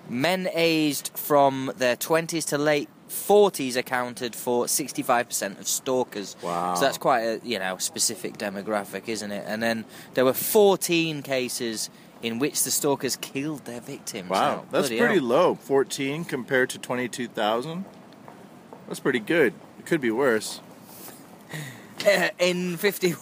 [0.08, 6.36] Men aged from their 20s to late 40s accounted for 65% of stalkers.
[6.42, 6.74] Wow.
[6.74, 9.44] So that's quite a you know specific demographic, isn't it?
[9.46, 11.90] And then there were 14 cases
[12.22, 14.28] in which the stalkers killed their victims.
[14.28, 15.24] Wow, that's bloody pretty hell.
[15.24, 15.54] low.
[15.54, 17.84] 14 compared to 22,000.
[18.86, 19.54] That's pretty good.
[19.78, 20.60] It could be worse.
[22.06, 23.14] Uh, in 50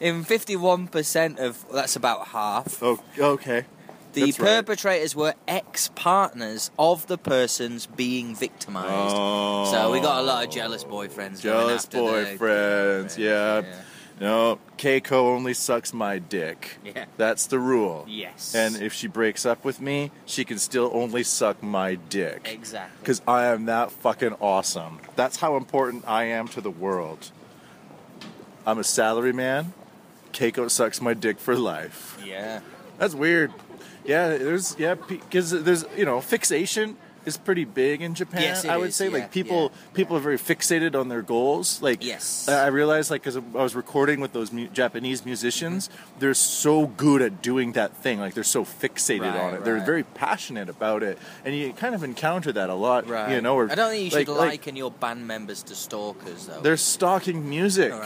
[0.00, 2.82] in 51% of that's about half.
[2.82, 3.64] Oh, okay.
[4.12, 4.46] The That's right.
[4.64, 9.16] perpetrators were ex-partners of the persons being victimized.
[9.18, 9.64] Oh.
[9.72, 11.40] So we got a lot of jealous boyfriends.
[11.40, 13.62] Jealous after the boyfriends, yeah.
[13.62, 13.82] yeah.
[14.20, 16.78] No, Keiko only sucks my dick.
[16.84, 17.06] Yeah.
[17.16, 18.04] That's the rule.
[18.08, 18.54] Yes.
[18.54, 22.48] And if she breaks up with me, she can still only suck my dick.
[22.50, 22.96] exactly.
[23.00, 25.00] Because I am that fucking awesome.
[25.16, 27.32] That's how important I am to the world.
[28.66, 29.72] I'm a salary man.
[30.32, 32.18] Keiko sucks my dick for life.
[32.24, 32.60] Yeah.
[32.98, 33.52] That's weird.
[34.04, 36.96] Yeah, there's yeah because there's you know fixation
[37.26, 38.42] is pretty big in Japan.
[38.42, 41.80] Yes, I would is, say yeah, like people people are very fixated on their goals.
[41.82, 42.48] Like Yes.
[42.48, 46.20] I realized like because I was recording with those mu- Japanese musicians, mm-hmm.
[46.20, 48.20] they're so good at doing that thing.
[48.20, 49.64] Like they're so fixated Right, on it.
[49.64, 53.08] They're very passionate about it, and you kind of encounter that a lot.
[53.08, 53.32] Right.
[53.34, 55.74] You know, or, I don't think you should like- like, liken your band members to
[55.74, 56.60] stalkers, though.
[56.60, 57.92] they're stalking music.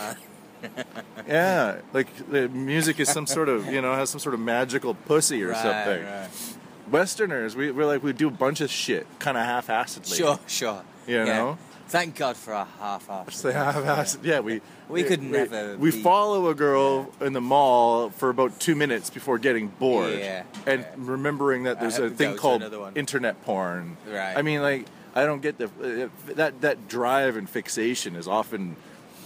[1.29, 4.95] Yeah, like the music is some sort of you know has some sort of magical
[4.95, 6.57] pussy or Right, something.
[6.91, 10.16] Westerners, we, we're like we do a bunch of shit, kind of half-assedly.
[10.16, 10.82] Sure, sure.
[11.07, 11.59] You know?
[11.89, 13.45] Thank God for a half-assed.
[13.45, 14.18] Like half-assed.
[14.22, 14.61] Yeah, we
[14.91, 19.09] We could never We be- follow a girl in the mall for about two minutes
[19.11, 20.89] before getting bored, Yeah, and yeah.
[20.97, 22.62] remembering that there's a thing called
[22.95, 23.97] internet porn.
[24.07, 24.36] Right.
[24.36, 28.76] I mean, like I don't get the uh, that that drive and fixation is often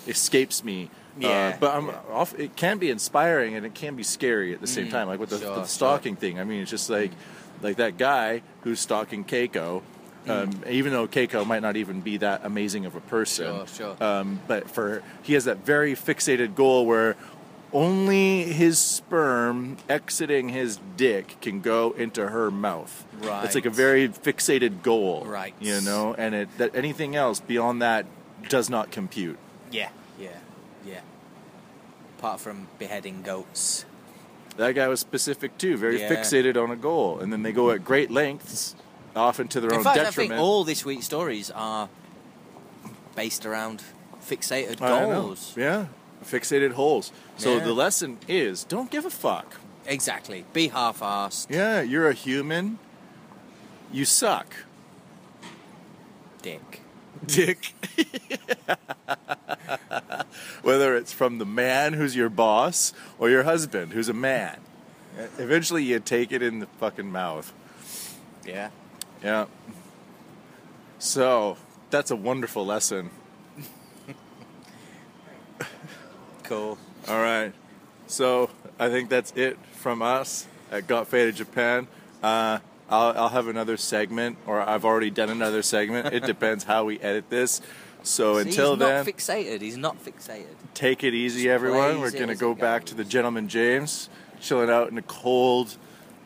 [0.07, 0.89] escapes me.
[1.17, 1.99] Uh, Yeah, but I'm yeah.
[2.11, 2.39] off.
[2.39, 5.09] It can be inspiring and it can be scary at the same time.
[5.09, 5.67] Like with the, Mm, sure, the sure.
[5.67, 6.39] stalking thing.
[6.41, 7.11] I mean, it's just like
[7.63, 9.83] like that guy who's stalking Keiko.
[10.29, 10.71] Um, Mm.
[10.71, 13.97] even though Keiko might not even be that amazing of a person, Sure, sure.
[14.01, 17.17] Um, but for he has that very fixated goal where
[17.73, 23.05] only his sperm exiting his dick can go into her mouth.
[23.21, 23.45] Right.
[23.45, 25.55] It's like a very fixated goal, Right.
[25.59, 28.07] You know, and it that anything else beyond that
[28.49, 29.39] does not compute.
[29.73, 29.89] Yeah,
[30.21, 30.29] yeah,
[30.87, 31.01] yeah.
[32.19, 33.85] Apart from beheading goats.
[34.57, 36.11] That guy was specific too, very Yeah.
[36.11, 38.75] fixated on a goal, and then they go at great lengths,
[39.17, 40.31] often to their In own fact, I detriment.
[40.33, 41.89] think all this week's stories are
[43.17, 43.83] based around
[44.27, 45.55] fixated goals.
[45.57, 45.87] Yeah,
[46.25, 47.13] fixated holes.
[47.37, 47.65] So Yeah.
[47.65, 49.57] the lesson is don't give a fuck.
[49.87, 50.45] Exactly.
[50.53, 51.47] Be half-assed.
[51.51, 52.79] Yeah, you're a human.
[53.91, 54.55] You suck.
[56.41, 56.83] Dick.
[57.27, 57.75] Dick.
[60.63, 64.59] Whether it's from the man who's your boss or your husband who's a man.
[65.39, 67.53] Eventually you take it in the fucking mouth.
[68.47, 68.71] Yeah.
[69.23, 69.47] Yeah.
[70.99, 71.57] So,
[71.91, 73.11] that's a wonderful lesson.
[76.45, 76.77] Cool.
[77.09, 77.53] All right.
[78.09, 81.87] So, I think that's it from us at Got Faded Japan.
[82.23, 82.59] Uh,
[82.91, 86.13] I'll, I'll have another segment, or I've already done another segment.
[86.13, 87.63] It depends how we edit this.
[88.03, 89.05] So, See, until he's then.
[89.05, 89.61] not fixated.
[89.61, 90.55] He's not fixated.
[90.75, 92.01] Take it easy, Just everyone.
[92.01, 94.09] We're going to go it back to the Gentleman James,
[94.41, 95.77] chilling out in the cold,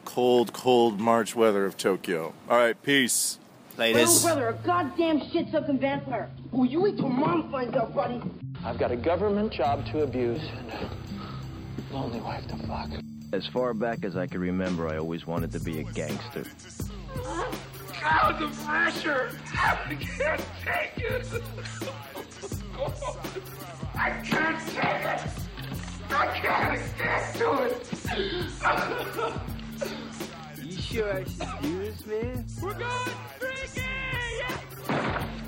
[0.04, 2.32] cold, cold March weather of Tokyo.
[2.48, 3.38] All right, peace.
[3.76, 6.30] My little brother, a goddamn shit-sucking vampire.
[6.50, 8.22] Will you wait till mom finds out, buddy.
[8.64, 12.88] I've got a government job to abuse and a lonely wife to fuck.
[13.34, 16.44] As far back as I can remember, I always wanted to be a gangster.
[18.06, 19.30] God, the pressure!
[19.52, 21.26] I can't take it!
[23.96, 25.20] I can't take it!
[26.10, 27.74] I can't stand to it!
[30.62, 32.46] You sure I should do this, man?
[32.62, 33.82] We're going freaky!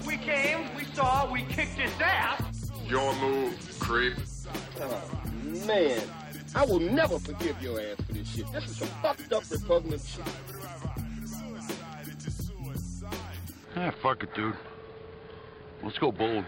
[0.05, 2.73] We came, we saw, we kicked his ass!
[2.89, 4.15] Your move, creep.
[4.81, 5.01] Oh,
[5.65, 6.01] man,
[6.57, 8.51] I will never forgive your ass for this shit.
[8.53, 10.25] This is some fucked up repugnant shit.
[13.81, 14.57] Ah, fuck it, dude.
[15.85, 16.45] Let's go bold.